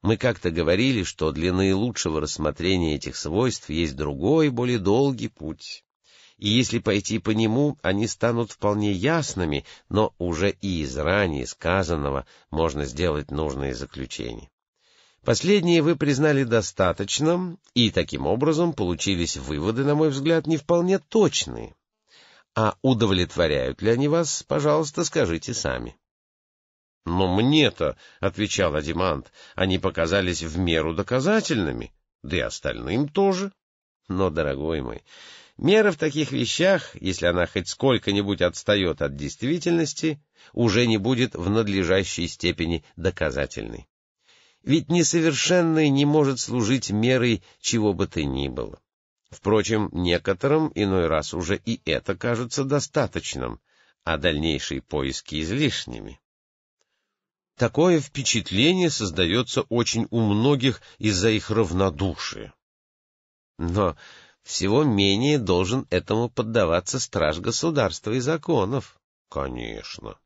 [0.00, 5.84] Мы как-то говорили, что для наилучшего рассмотрения этих свойств есть другой, более долгий путь.
[6.38, 12.26] И если пойти по нему, они станут вполне ясными, но уже и из ранее сказанного
[12.50, 14.48] можно сделать нужные заключения.
[15.24, 21.74] Последние вы признали достаточно, и таким образом получились выводы, на мой взгляд, не вполне точные.
[22.54, 25.96] А удовлетворяют ли они вас, пожалуйста, скажите сами.—
[27.06, 31.92] Но мне-то,— отвечал Адимант,— они показались в меру доказательными,
[32.22, 33.52] да и остальным тоже.
[34.08, 35.02] Но, дорогой мой,
[35.56, 41.48] мера в таких вещах, если она хоть сколько-нибудь отстает от действительности, уже не будет в
[41.48, 43.86] надлежащей степени доказательной.
[44.62, 48.80] Ведь несовершенное не может служить мерой чего бы то ни было.
[49.30, 53.60] Впрочем, некоторым иной раз уже и это кажется достаточным,
[54.04, 56.20] а дальнейшие поиски излишними.
[57.56, 62.54] Такое впечатление создается очень у многих из-за их равнодушия.
[63.58, 63.96] Но
[64.42, 68.98] всего менее должен этому поддаваться страж государства и законов.
[69.28, 70.18] Конечно.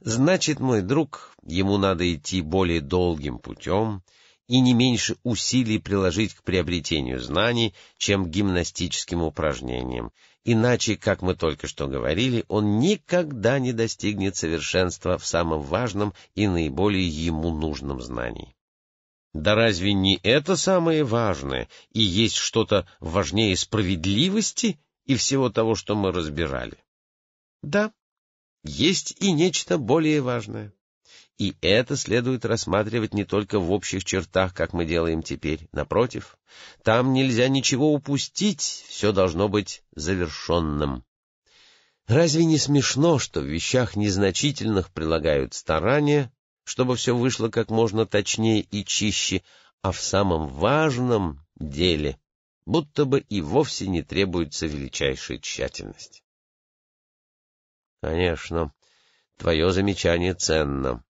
[0.00, 4.02] Значит, мой друг, ему надо идти более долгим путем
[4.46, 10.12] и не меньше усилий приложить к приобретению знаний, чем к гимнастическим упражнениям,
[10.50, 16.46] Иначе, как мы только что говорили, он никогда не достигнет совершенства в самом важном и
[16.46, 18.56] наиболее ему нужном знании.
[19.34, 25.94] Да разве не это самое важное, и есть что-то важнее справедливости и всего того, что
[25.94, 26.78] мы разбирали?
[27.62, 27.92] Да,
[28.64, 30.72] есть и нечто более важное.
[31.38, 35.68] И это следует рассматривать не только в общих чертах, как мы делаем теперь.
[35.70, 36.36] Напротив,
[36.82, 41.04] там нельзя ничего упустить, все должно быть завершенным.
[42.08, 46.32] Разве не смешно, что в вещах незначительных прилагают старания,
[46.64, 49.42] чтобы все вышло как можно точнее и чище,
[49.82, 52.18] а в самом важном деле
[52.66, 56.24] будто бы и вовсе не требуется величайшая тщательность?
[58.00, 58.72] Конечно,
[59.36, 61.04] твое замечание ценно.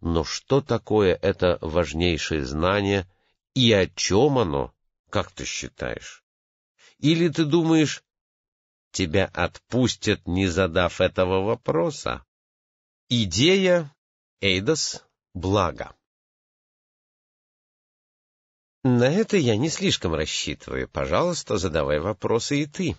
[0.00, 3.06] Но что такое это важнейшее знание
[3.54, 4.74] и о чем оно,
[5.10, 6.24] как ты считаешь?
[6.98, 8.02] Или ты думаешь,
[8.92, 12.24] тебя отпустят, не задав этого вопроса?
[13.08, 13.94] Идея
[14.40, 15.94] Эйдос благо.
[18.82, 20.88] На это я не слишком рассчитываю.
[20.88, 22.96] Пожалуйста, задавай вопросы и ты.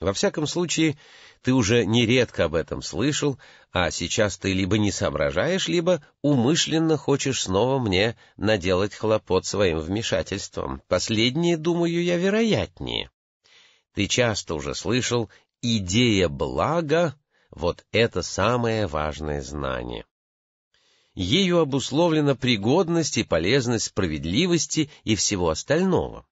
[0.00, 0.96] Во всяком случае,
[1.42, 3.38] ты уже нередко об этом слышал,
[3.70, 10.80] а сейчас ты либо не соображаешь, либо умышленно хочешь снова мне наделать хлопот своим вмешательством.
[10.88, 13.10] Последнее, думаю я, вероятнее.
[13.94, 15.28] Ты часто уже слышал
[15.60, 17.14] «идея блага»—
[17.50, 20.06] вот это самое важное знание.
[21.14, 26.24] Ею обусловлена пригодность и полезность справедливости и всего остального.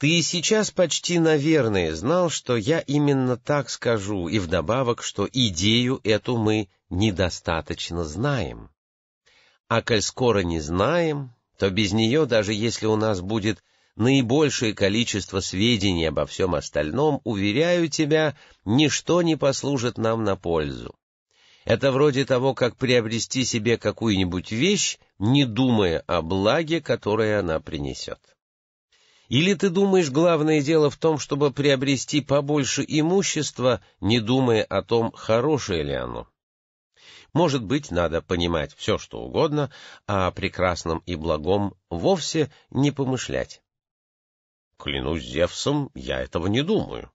[0.00, 6.38] Ты сейчас почти, наверное, знал, что я именно так скажу, и вдобавок, что идею эту
[6.38, 8.70] мы недостаточно знаем.
[9.68, 13.62] А коль скоро не знаем, то без нее, даже если у нас будет
[13.94, 18.34] наибольшее количество сведений обо всем остальном, уверяю тебя,
[18.64, 20.94] ничто не послужит нам на пользу.
[21.66, 28.18] Это вроде того, как приобрести себе какую-нибудь вещь, не думая о благе, которое она принесет.
[29.30, 35.12] Или ты думаешь, главное дело в том, чтобы приобрести побольше имущества, не думая о том,
[35.12, 36.28] хорошее ли оно?
[37.32, 39.70] Может быть, надо понимать все, что угодно,
[40.08, 43.62] а о прекрасном и благом вовсе не помышлять.
[44.76, 47.12] Клянусь Зевсом, я этого не думаю.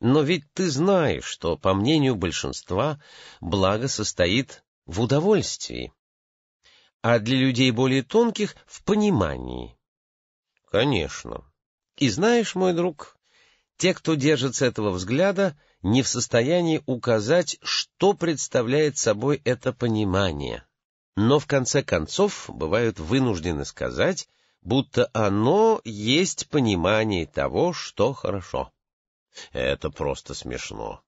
[0.00, 3.00] Но ведь ты знаешь, что, по мнению большинства,
[3.40, 5.92] благо состоит в удовольствии,
[7.02, 9.76] а для людей более тонких— в понимании.
[10.70, 11.44] Конечно.
[11.96, 13.16] И знаешь, мой друг,
[13.76, 20.64] те, кто держится этого взгляда, не в состоянии указать, что представляет собой это понимание,
[21.16, 24.28] но в конце концов бывают вынуждены сказать,
[24.62, 28.72] будто оно есть понимание того, что хорошо.
[29.52, 31.02] Это просто смешно.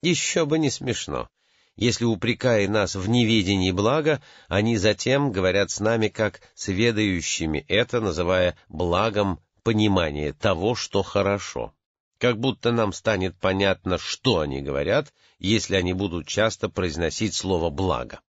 [0.00, 1.28] Еще бы не смешно.
[1.76, 8.00] Если, упрекая нас в неведении блага, они затем говорят с нами как с ведающими это,
[8.00, 11.74] называя благом понимание того, что хорошо.
[12.18, 18.20] Как будто нам станет понятно, что они говорят, если они будут часто произносить слово «благо».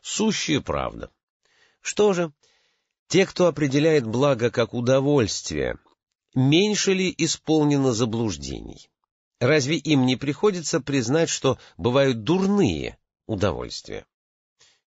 [0.00, 1.10] Сущая правда.
[1.80, 2.32] Что же,
[3.08, 5.78] те, кто определяет благо как удовольствие,
[6.34, 8.88] меньше ли исполнено заблуждений?
[9.40, 14.06] Разве им не приходится признать, что бывают дурные удовольствия?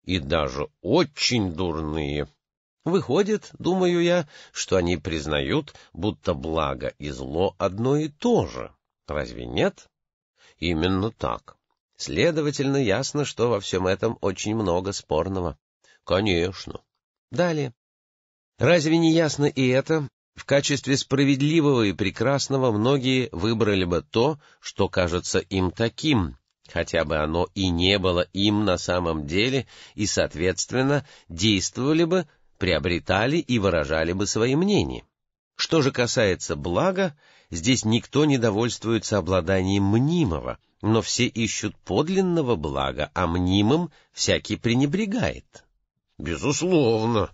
[0.04, 2.28] И даже очень дурные.
[2.84, 8.74] Выходит, думаю я, что они признают, будто благо и зло одно и то же.
[9.08, 9.88] Разве нет?
[10.58, 11.58] Именно так.
[11.96, 15.60] Следовательно, ясно, что во всем этом очень много спорного.
[16.04, 16.82] Конечно.
[17.30, 17.74] Далее.
[18.58, 20.10] Разве не ясно и это?
[20.36, 26.38] В качестве справедливого и прекрасного многие выбрали бы то, что кажется им таким,
[26.70, 32.28] хотя бы оно и не было им на самом деле, и, соответственно, действовали бы,
[32.58, 35.04] приобретали и выражали бы свои мнения.
[35.56, 37.16] Что же касается блага,
[37.50, 45.66] здесь никто не довольствуется обладанием мнимого, но все ищут подлинного блага, а мнимым всякий пренебрегает.
[46.18, 47.32] Безусловно.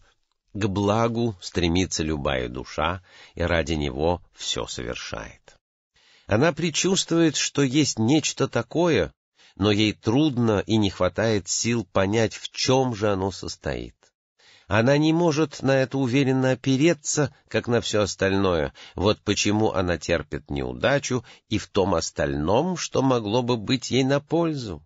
[0.58, 3.04] К благу стремится любая душа,
[3.36, 5.56] и ради него все совершает.
[6.26, 9.14] Она предчувствует, что есть нечто такое,
[9.56, 13.94] но ей трудно и не хватает сил понять, в чем же оно состоит.
[14.66, 18.74] Она не может на это уверенно опереться, как на все остальное.
[18.96, 24.20] Вот почему она терпит неудачу и в том остальном, что могло бы быть ей на
[24.20, 24.84] пользу.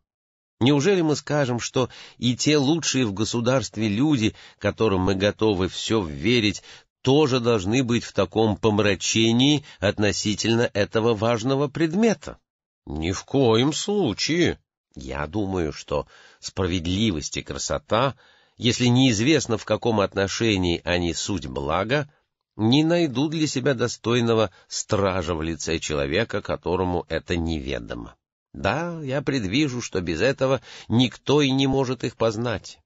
[0.61, 6.63] Неужели мы скажем, что и те лучшие в государстве люди, которым мы готовы все верить,
[7.01, 12.37] тоже должны быть в таком помрачении относительно этого важного предмета?
[12.85, 14.59] Ни в коем случае.
[14.95, 16.05] Я думаю, что
[16.39, 18.15] справедливость и красота
[18.61, 22.07] если неизвестно, в каком отношении они суть блага,
[22.55, 28.15] не найдут для себя достойного стража в лице человека, которому это неведомо.
[28.53, 32.79] Да, я предвижу, что без этого никто и не может их познать.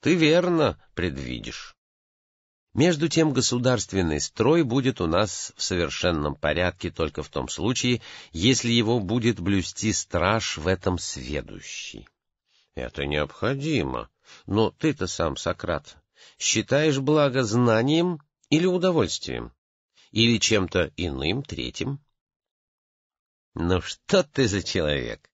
[0.00, 1.76] Ты верно предвидишь.
[2.74, 8.02] Между тем государственный строй будет у нас в совершенном порядке только в том случае,
[8.32, 12.06] если его будет блюсти страж в этом сведущий.
[12.74, 14.10] Это необходимо,
[14.44, 15.96] но ты-то сам, Сократ,
[16.38, 18.20] считаешь благо знанием
[18.50, 19.52] или удовольствием?
[20.10, 22.00] Или чем-то иным, третьим?
[23.58, 25.30] Ну что ты за человек?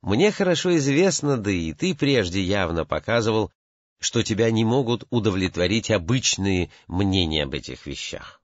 [0.00, 3.50] Мне хорошо известно, да и ты прежде явно показывал,
[3.98, 8.40] что тебя не могут удовлетворить обычные мнения об этих вещах.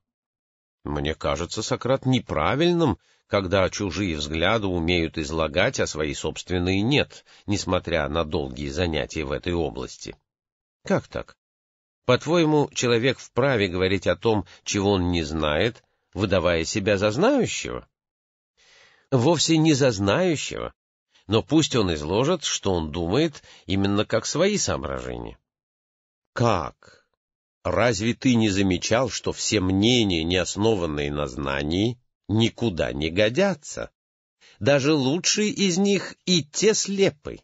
[0.82, 8.24] Мне кажется, Сократ, неправильным когда чужие взгляды умеют излагать, а свои собственные нет, несмотря на
[8.24, 10.16] долгие занятия в этой области.
[10.84, 11.36] Как так?
[12.04, 15.82] По-твоему, человек вправе говорить о том, чего он не знает,
[16.12, 17.88] выдавая себя за знающего?
[19.14, 20.74] Вовсе не за знающего,
[21.28, 25.38] но пусть он изложит, что он думает, именно как свои соображения.
[26.32, 27.06] Как?
[27.62, 31.96] Разве ты не замечал, что все мнения, не основанные на знании,
[32.26, 33.92] никуда не годятся.
[34.58, 37.38] Даже лучшие из них и те слепы.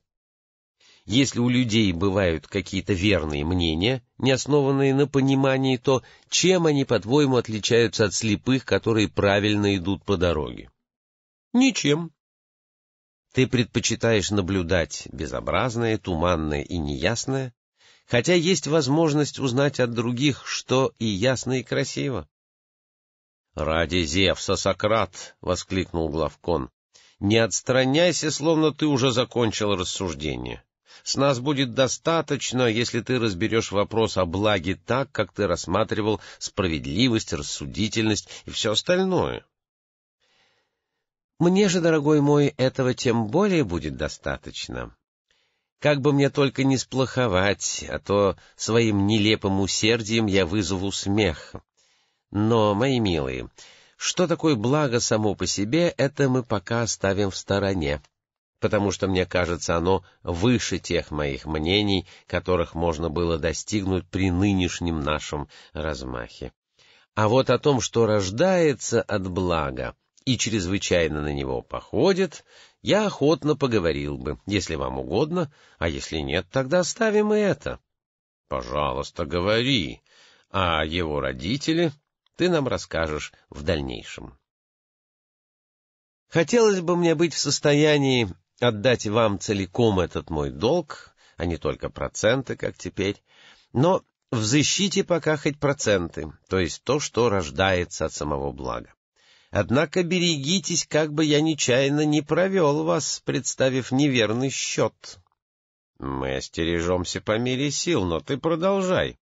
[1.05, 7.37] Если у людей бывают какие-то верные мнения, не основанные на понимании, то чем они, по-твоему,
[7.37, 10.69] отличаются от слепых, которые правильно идут по дороге?
[11.53, 12.13] Ничем.
[13.33, 17.55] Ты предпочитаешь наблюдать безобразное, туманное и неясное,
[18.07, 22.29] хотя есть возможность узнать от других, что и ясно, и красиво.—
[23.55, 26.71] Ради Зевса, Сократ!— воскликнул Главкон.—
[27.21, 30.63] Не отстраняйся, словно ты уже закончил рассуждение.
[31.03, 37.33] С нас будет достаточно, если ты разберешь вопрос о благе так, как ты рассматривал справедливость,
[37.33, 39.45] рассудительность и все остальное.
[41.41, 44.95] Мне же, дорогой мой, этого тем более будет достаточно.
[45.79, 51.55] Как бы мне только не сплоховать, а то своим нелепым усердием я вызову смех.
[52.31, 53.49] Но, мои милые,
[53.97, 58.03] что такое благо само по себе, это мы пока оставим в стороне,
[58.59, 65.01] потому что, мне кажется, оно выше тех моих мнений, которых можно было достигнуть при нынешнем
[65.01, 66.53] нашем размахе.
[67.15, 72.45] А вот о том, что рождается от блага и чрезвычайно на него походит,
[72.83, 77.79] я охотно поговорил бы, если вам угодно, а если нет, тогда оставим и это.—
[78.49, 80.03] Пожалуйста, говори.
[80.51, 81.93] А его родители
[82.37, 84.37] ты нам расскажешь в дальнейшем.
[86.29, 88.29] Хотелось бы мне быть в состоянии
[88.61, 93.23] отдать вам целиком этот мой долг, а не только проценты, как теперь,
[93.73, 98.95] но взыщите пока хоть проценты, то есть то, что рождается от самого блага.
[99.51, 105.19] Однако берегитесь, как бы я нечаянно не провел вас, представив неверный счет.
[105.99, 109.19] Мы остережемся по мере сил, но ты продолжай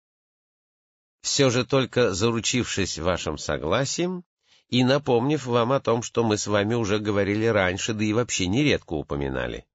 [1.26, 4.24] все же только заручившись вашим согласием
[4.70, 8.46] и напомнив вам о том, что мы с вами уже говорили раньше, да и вообще
[8.46, 9.66] нередко упоминали.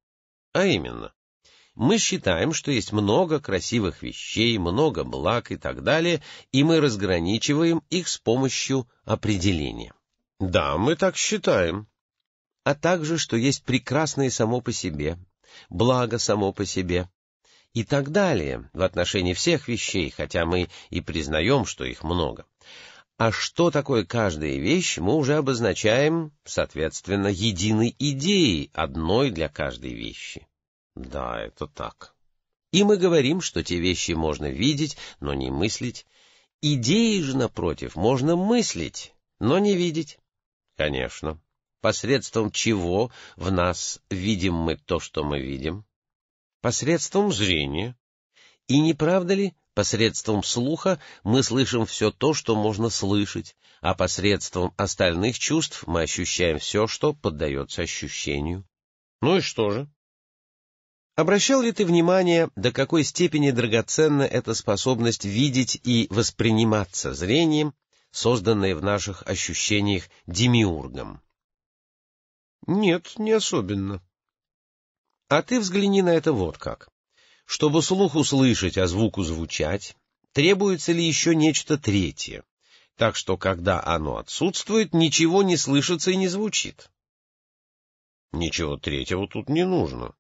[0.53, 1.13] А именно,
[1.75, 6.23] мы считаем, что есть много красивых вещей, много благ и так далее,
[6.53, 9.93] и мы разграничиваем их с помощью определения.
[10.41, 11.87] Да, мы так считаем.
[12.65, 15.19] А также, что есть прекрасное само по себе,
[15.69, 17.11] благо само по себе,
[17.75, 22.47] и так далее в отношении всех вещей, хотя мы и признаем, что их много.
[23.19, 30.49] А что такое каждая вещь, мы уже обозначаем, соответственно, единой идеей, одной для каждой вещи.
[30.95, 32.15] Да, это так.
[32.73, 36.07] И мы говорим, что те вещи можно видеть, но не мыслить.
[36.63, 40.19] Идеи же, напротив, можно мыслить, но не видеть.
[40.81, 41.39] Конечно.
[41.83, 45.85] Посредством чего в нас видим мы то, что мы видим?
[46.63, 47.99] Посредством зрения.
[48.67, 54.73] И не правда ли, Посредством слуха мы слышим все то, что можно слышать, а посредством
[54.79, 58.67] остальных чувств мы ощущаем все, что поддается ощущению.
[59.21, 59.87] Ну и что же?
[61.15, 67.75] Обращал ли ты внимание, до какой степени драгоценна эта способность видеть и восприниматься зрением,
[68.11, 71.21] созданная в наших ощущениях демиургом?
[72.67, 74.03] Нет, не особенно.
[75.29, 76.89] А ты взгляни на это вот как.
[77.45, 79.97] Чтобы слух услышать, а звуку звучать,
[80.33, 82.45] требуется ли еще нечто третье,
[82.97, 86.91] так что, когда оно отсутствует, ничего не слышится и не звучит.
[88.33, 90.15] Ничего третьего тут не нужно.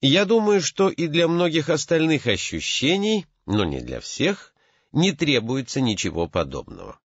[0.00, 4.54] Я думаю, что и для многих остальных ощущений, но не для всех,
[4.92, 6.98] не требуется ничего подобного.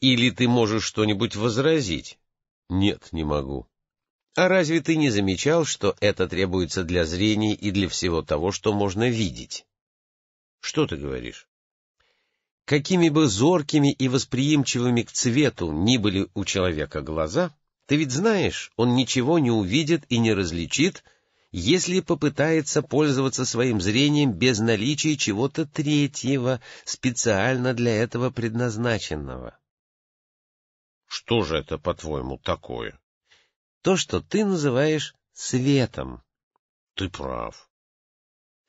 [0.00, 2.18] Или ты можешь что-нибудь возразить?
[2.68, 3.66] Нет, не могу.
[4.34, 8.74] А разве ты не замечал, что это требуется для зрения и для всего того, что
[8.74, 9.64] можно видеть?
[10.60, 11.48] Что ты говоришь?
[12.66, 18.72] Какими бы зоркими и восприимчивыми к цвету ни были у человека глаза, ты ведь знаешь,
[18.76, 21.04] он ничего не увидит и не различит,
[21.58, 29.58] если попытается пользоваться своим зрением без наличия чего-то третьего, специально для этого предназначенного.
[31.06, 32.98] Что же это, по-твоему, такое?
[33.86, 36.20] то, что ты называешь светом.
[36.96, 37.70] Ты прав.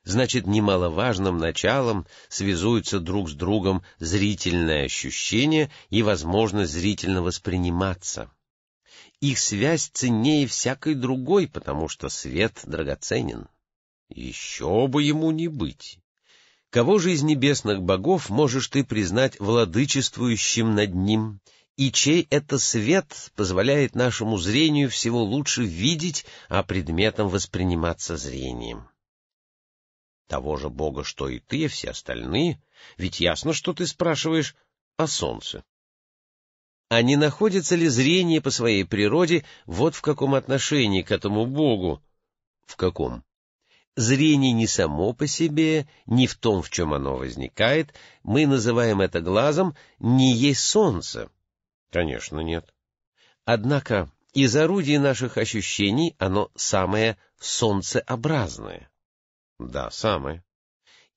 [0.04, 8.30] Значит, немаловажным началом связуются друг с другом зрительное ощущение и возможность зрительно восприниматься.
[9.20, 13.48] Их связь ценнее всякой другой, потому что свет драгоценен.
[14.08, 15.98] Еще бы ему не быть.
[16.70, 21.40] Кого же из небесных богов можешь ты признать владычествующим над ним
[21.76, 28.88] и чей это свет позволяет нашему зрению всего лучше видеть, а предметом восприниматься зрением.
[30.26, 32.60] Того же Бога, что и ты, и все остальные,
[32.96, 34.56] ведь ясно, что ты спрашиваешь
[34.96, 35.64] о солнце.
[36.88, 42.02] А не находится ли зрение по своей природе вот в каком отношении к этому Богу?
[42.64, 43.24] В каком?
[43.94, 49.20] Зрение не само по себе, не в том, в чем оно возникает, мы называем это
[49.20, 51.28] глазом, не есть солнце.
[51.90, 52.72] Конечно, нет.
[53.44, 58.88] Однако из орудий наших ощущений оно самое солнцеобразное.
[59.58, 60.44] Да, самое.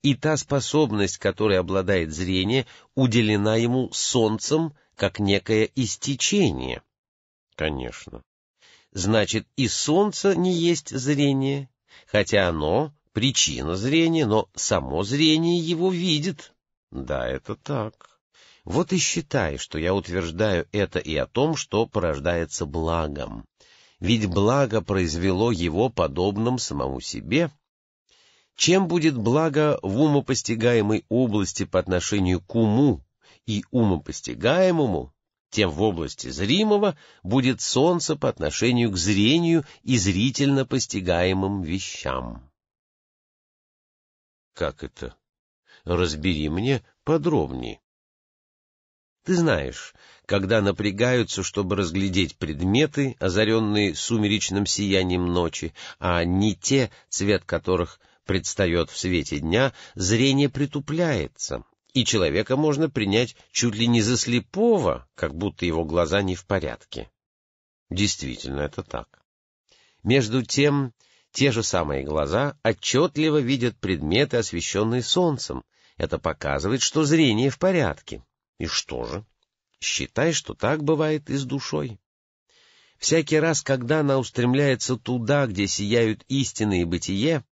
[0.02, 2.65] И та способность, которой обладает зрение,
[2.95, 6.83] уделена ему солнцем, как некое истечение.
[7.55, 8.21] Конечно.
[8.91, 11.71] Значит, и солнце не есть зрение,
[12.05, 16.53] хотя оно— причина зрения, но само зрение его видит.
[16.91, 18.19] Да, это так.
[18.63, 23.47] Вот и считай, что я утверждаю это и о том, что порождается благом.
[23.99, 27.49] Ведь благо произвело его подобным самому себе.
[28.55, 33.01] Чем будет благо в умопостигаемой области по отношению к уму
[33.45, 35.13] и умопостигаемому,
[35.49, 42.49] тем в области зримого будет солнце по отношению к зрению и зрительно постигаемым вещам.
[44.53, 45.15] Как это?
[45.84, 47.81] Разбери мне подробнее.
[49.23, 49.93] Ты знаешь,
[50.26, 58.89] когда напрягаются, чтобы разглядеть предметы, озаренные сумеречным сиянием ночи, а не те, цвет которых предстает
[58.89, 61.63] в свете дня, зрение притупляется,
[61.93, 66.45] и человека можно принять чуть ли не за слепого, как будто его глаза не в
[66.45, 67.11] порядке.
[67.89, 69.22] Действительно, это так.
[70.03, 70.93] Между тем,
[71.31, 75.63] те же самые глаза отчетливо видят предметы, освещенные солнцем.
[75.97, 78.23] Это показывает, что зрение в порядке.
[78.57, 79.26] И что же?
[79.80, 81.99] Считай, что так бывает и с душой.
[82.97, 87.43] Всякий раз, когда она устремляется туда, где сияют истины и бытие,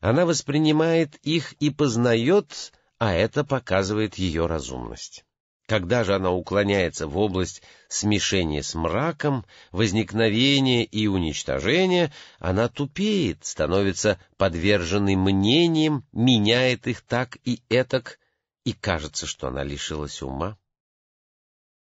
[0.00, 5.24] она воспринимает их и познает, а это показывает ее разумность.
[5.66, 14.20] Когда же она уклоняется в область смешения с мраком, возникновения и уничтожения, она тупеет, становится
[14.36, 18.18] подверженной мнениям, меняет их так и этак,
[18.64, 20.58] и кажется, что она лишилась ума.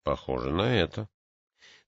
[0.04, 1.08] Похоже на это.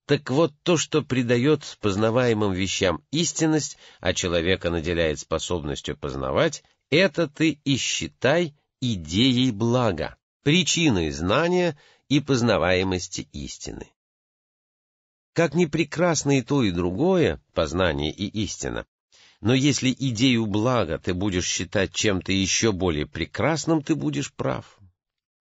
[0.05, 7.59] Так вот, то, что придает познаваемым вещам истинность, а человека наделяет способностью познавать, это ты
[7.63, 11.77] и считай идеей блага, причиной знания
[12.09, 13.87] и познаваемости истины.
[15.33, 18.85] Как ни прекрасно и то, и другое, познание и истина,
[19.39, 24.77] но если идею блага ты будешь считать чем-то еще более прекрасным, ты будешь прав.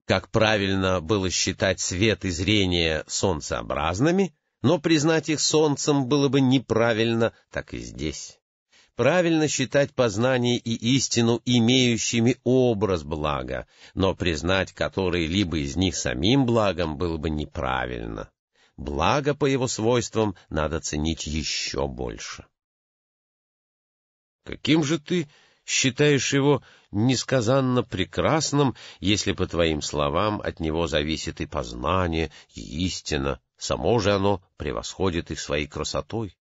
[0.06, 7.32] Как правильно было считать свет и зрение солнцеобразными, но признать их солнцем было бы неправильно,
[7.50, 8.39] так и здесь.
[8.96, 16.96] Правильно считать познание и истину имеющими образ блага, но признать которые-либо из них самим благом
[16.98, 18.30] было бы неправильно.
[18.76, 22.46] Благо по его свойствам надо ценить еще больше.
[24.44, 25.28] Каким же ты
[25.64, 33.40] считаешь его несказанно прекрасным, если, по твоим словам, от него зависит и познание, и истина,
[33.56, 36.36] само же оно превосходит их своей красотой?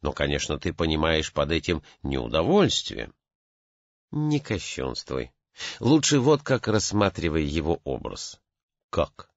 [0.00, 3.10] Но, конечно, ты понимаешь под этим неудовольствие.
[4.10, 5.32] Не кощунствуй.
[5.80, 8.40] Лучше вот как рассматривай его образ.
[8.90, 9.30] Как?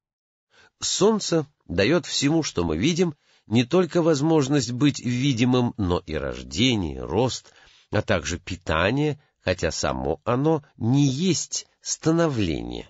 [0.79, 3.15] Солнце дает всему, что мы видим,
[3.47, 7.53] не только возможность быть видимым, но и рождение, рост,
[7.91, 12.89] а также питание, хотя само оно не есть становление.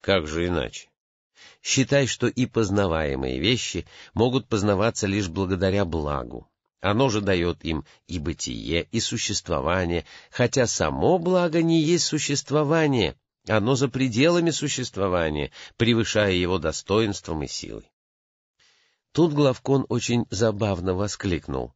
[0.00, 0.88] Как же иначе?
[1.62, 6.48] Считай, что и познаваемые вещи могут познаваться лишь благодаря благу.
[6.80, 13.16] Оно же дает им и бытие, и существование, хотя само благо не есть существование,
[13.48, 17.90] оно за пределами существования, превышая его достоинством и силой.
[19.12, 21.72] Тут Главкон очень забавно воскликнул.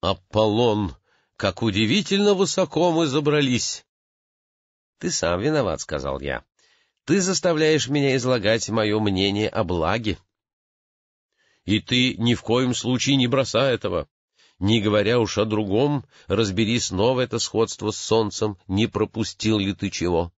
[0.00, 0.96] «Аполлон,
[1.36, 3.84] как удивительно высоко мы забрались!»
[4.98, 6.44] «Ты сам виноват»,— сказал я.
[7.04, 10.18] «Ты заставляешь меня излагать мое мнение о благе».
[11.64, 14.08] «И ты ни в коем случае не бросай этого.
[14.58, 19.90] Не говоря уж о другом, разбери снова это сходство с солнцем, не пропустил ли ты
[19.90, 20.32] чего».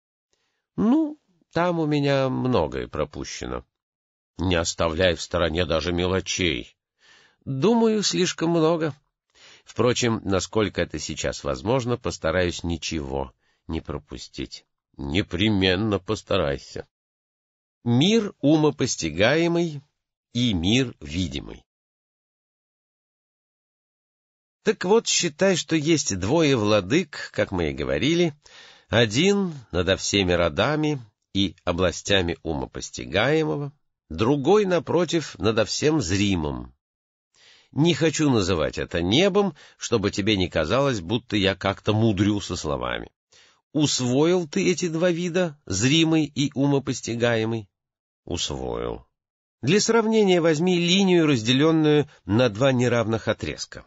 [0.76, 1.18] «Ну,
[1.52, 3.66] там у меня многое пропущено».
[4.40, 6.78] Не оставляй в стороне даже мелочей.
[7.44, 8.96] Думаю, слишком много.
[9.66, 13.34] Впрочем, насколько это сейчас возможно, постараюсь ничего
[13.68, 14.66] не пропустить.
[14.96, 16.88] Непременно постарайся.
[17.84, 19.82] Мир умопостигаемый
[20.32, 21.66] и мир видимый.
[24.64, 28.34] Так вот, считай, что есть двое владык, как мы и говорили,
[28.90, 31.02] один надо всеми родами
[31.34, 33.72] и областями умопостигаемого,
[34.10, 36.74] другой, напротив, надо всем зримым.
[37.72, 43.12] Не хочу называть это небом, чтобы тебе не казалось, будто я как-то мудрю со словами.
[43.72, 47.70] Усвоил ты эти два вида, зримый и умопостигаемый?
[48.26, 49.06] Усвоил.
[49.62, 53.86] Для сравнения возьми линию, разделенную на два неравных отрезка.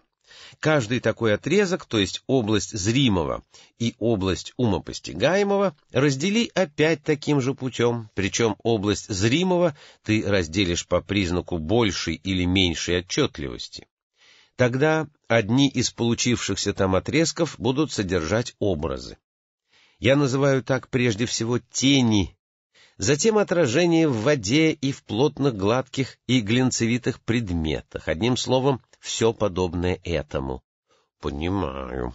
[0.61, 3.43] Каждый такой отрезок, то есть область зримого
[3.79, 11.59] и область умопостигаемого, раздели опять таким же путем, причем область зримого ты разделишь по признаку
[11.59, 13.87] большей или меньшей отчетливости.
[14.57, 19.17] Тогда одни из получившихся там отрезков будут содержать образы.
[19.99, 22.37] Я называю так прежде всего тени
[22.99, 29.99] затем отражение в воде и в плотных гладких и глинцевитых предметах, одним словом, все подобное
[30.05, 30.63] этому.
[31.21, 32.15] Понимаю.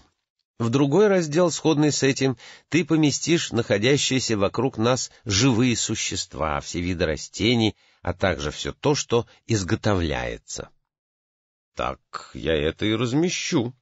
[0.59, 2.35] В другой раздел, сходный с этим,
[2.69, 9.27] ты поместишь находящиеся вокруг нас живые существа, все виды растений, а также все то, что
[9.45, 10.69] изготовляется.
[11.75, 13.75] Так я это и размещу.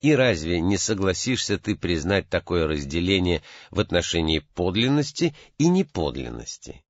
[0.00, 6.82] И разве не согласишься ты признать такое разделение в отношении подлинности и неподлинности?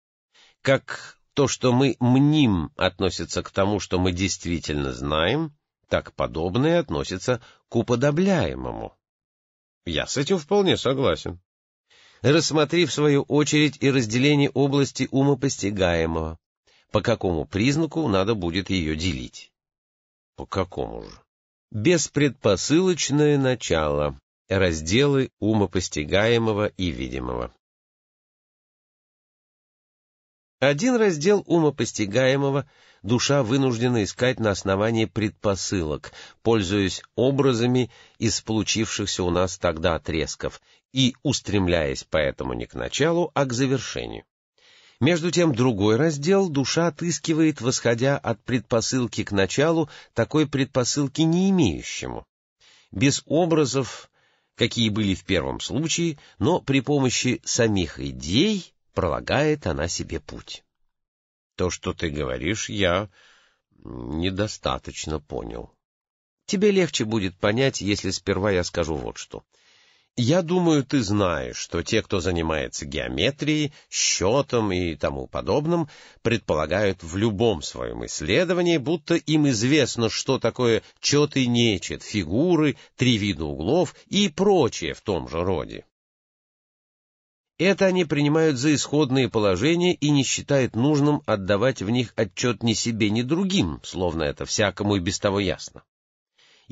[0.62, 5.57] Как то, что мы мним, относится к тому, что мы действительно знаем,
[5.89, 8.97] так подобное относится к уподобляемому.
[9.87, 11.41] Я с этим вполне согласен.
[12.23, 16.39] Рассмотри в свою очередь и разделение области умопостигаемого.
[16.93, 19.53] По какому признаку надо будет ее делить?
[20.37, 21.11] По какому же?
[21.73, 24.19] Беспредпосылочное начало.
[24.49, 27.55] Разделы умопостигаемого и видимого.
[30.59, 32.69] Один раздел умопостигаемого
[33.03, 40.61] душа вынуждена искать на основании предпосылок, пользуясь образами из получившихся у нас тогда отрезков
[40.93, 44.25] и устремляясь поэтому не к началу, а к завершению.
[45.01, 52.27] Между тем другой раздел душа отыскивает, восходя от предпосылки к началу, такой предпосылки не имеющему.
[52.91, 54.11] Без образов,
[54.57, 60.65] какие были в первом случае, но при помощи самих идей пролагает она себе путь.
[61.57, 63.09] То, что ты говоришь, я
[63.83, 65.71] Недостаточно понял.
[66.45, 69.43] Тебе легче будет понять, если сперва я скажу вот что.
[70.23, 75.89] Я думаю, ты знаешь, что те, кто занимается геометрией, счетом и тому подобным,
[76.21, 83.17] предполагают в любом своем исследовании, будто им известно, что такое чет и нечет, фигуры, три
[83.17, 85.87] вида углов и прочее в том же роде.
[87.57, 92.75] Это они принимают за исходные положения и не считают нужным отдавать в них отчет ни
[92.75, 95.83] себе, ни другим, словно это всякому и без того ясно.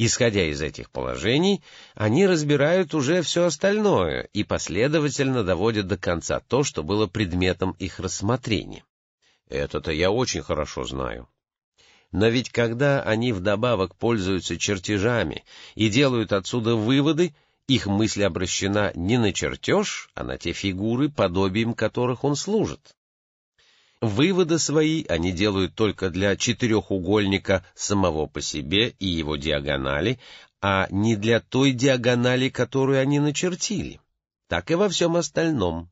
[0.01, 1.61] Исходя из этих положений,
[1.97, 7.99] они разбирают уже все остальное и последовательно доводят до конца то, что было предметом их
[7.99, 8.85] рассмотрения.
[9.49, 11.29] Это-то я очень хорошо знаю.
[12.13, 15.43] Но ведь когда они вдобавок пользуются чертежами
[15.75, 17.35] и делают отсюда выводы,
[17.67, 22.95] их мысль обращена не на чертеж, а на те фигуры, подобием которых он служит.
[24.01, 30.21] Выводы свои они делают только для четырехугольника самого по себе и его диагонали,
[30.61, 34.01] а не для той диагонали, которую они начертили.
[34.49, 35.91] Так и во всем остальном.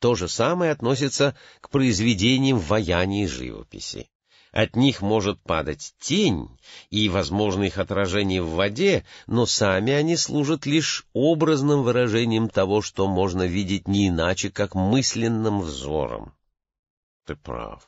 [0.00, 4.10] То же самое относится к произведениям ваяния и живописи.
[4.50, 6.48] От них может падать тень
[6.90, 13.06] и, возможно, их отражение в воде, но сами они служат лишь образным выражением того, что
[13.06, 16.32] можно видеть не иначе, как мысленным взором.
[17.28, 17.86] Ты прав.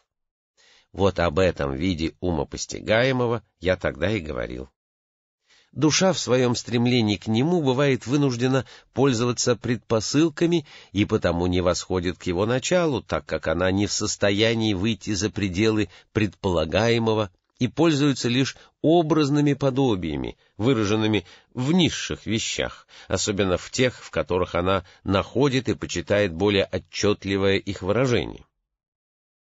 [0.93, 4.69] Вот об этом виде умопостигаемого я тогда и говорил.
[5.73, 12.25] Душа в своем стремлении к нему бывает вынуждена пользоваться предпосылками и потому не восходит к
[12.25, 18.59] его началу, так как она не в состоянии выйти за пределы предполагаемого и пользуется лишь
[18.83, 26.35] образными подобиями, выраженными в низших вещах, особенно в тех, в которых она находит и почитает
[26.35, 28.45] более отчетливое их выражение.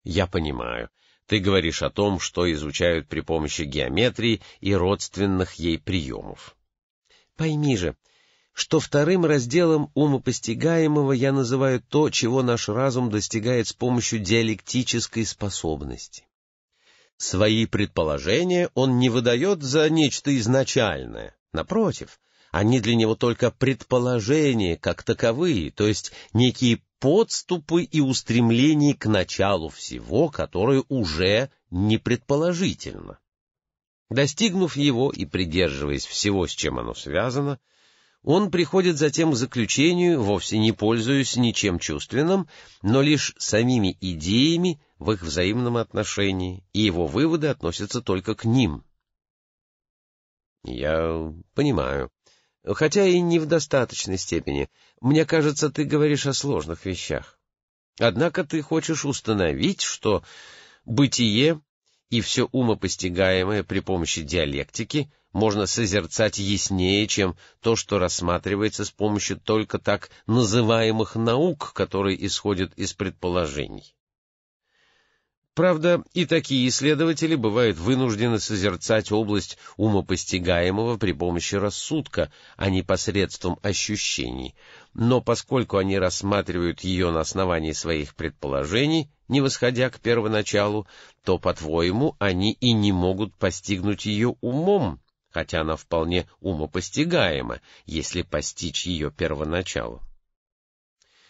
[0.09, 0.89] Я понимаю,
[1.27, 6.57] ты говоришь о том, что изучают при помощи геометрии и родственных ей приемов.
[7.37, 7.95] Пойми же,
[8.55, 16.27] что вторым разделом умопостигаемого я называю то, чего наш разум достигает с помощью диалектической способности.
[17.19, 21.37] Свои предположения он не выдает за нечто изначальное.
[21.53, 22.19] Напротив,
[22.51, 29.69] они для него только предположения как таковые, то есть некие подступы и устремления к началу
[29.69, 33.19] всего, которое уже не предположительно.
[34.11, 37.61] Достигнув его и придерживаясь всего, с чем оно связано,
[38.23, 42.49] он приходит затем к заключению, вовсе не пользуясь ничем чувственным,
[42.83, 48.83] но лишь самими идеями в их взаимном отношении, и его выводы относятся только к ним.
[50.65, 52.11] Я понимаю
[52.75, 54.69] хотя и не в достаточной степени.
[55.01, 57.39] Мне кажется, ты говоришь о сложных вещах.
[57.99, 60.23] Однако ты хочешь установить, что
[60.85, 61.61] бытие
[62.11, 69.39] и все умопостигаемое при помощи диалектики можно созерцать яснее, чем то, что рассматривается с помощью
[69.39, 73.95] только так называемых наук, которые исходят из предположений.
[75.59, 83.59] Правда, и такие исследователи бывают вынуждены созерцать область умопостигаемого при помощи рассудка, а не посредством
[83.61, 84.55] ощущений.
[84.95, 90.87] Но поскольку они рассматривают ее на основании своих предположений, не восходя к первоначалу,
[91.25, 98.87] то, по-твоему, они и не могут постигнуть ее умом, хотя она вполне умопостигаема, если постичь
[98.87, 100.03] ее первоначалу.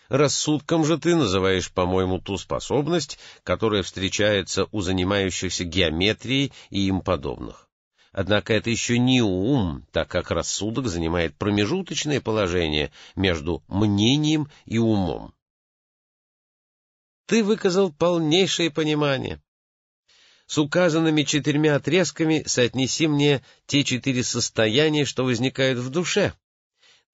[0.08, 7.68] Рассудком же ты называешь, по-моему, ту способность, которая встречается у занимающихся геометрией и им подобных.
[8.12, 15.34] Однако это еще не ум, так как рассудок занимает промежуточное положение между мнением и умом.
[17.26, 19.42] Ты выказал полнейшее понимание.
[20.46, 26.32] С указанными четырьмя отрезками соотнеси мне те четыре состояния, что возникают в душе.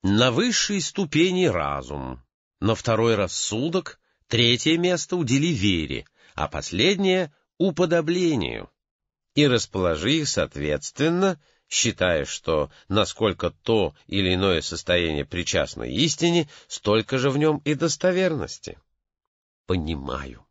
[0.05, 2.24] На высшей ступени разум,
[2.65, 8.71] на второй рассудок, третье место удели вере, а последнее— уподоблению.
[9.35, 11.39] И расположи их соответственно,
[11.69, 18.79] считая, что насколько то или иное состояние причастно истине, столько же в нем и достоверности.
[19.67, 20.47] Понимаю.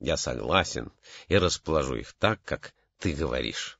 [0.00, 0.90] Я согласен
[1.26, 3.76] и расположу их так, как ты говоришь.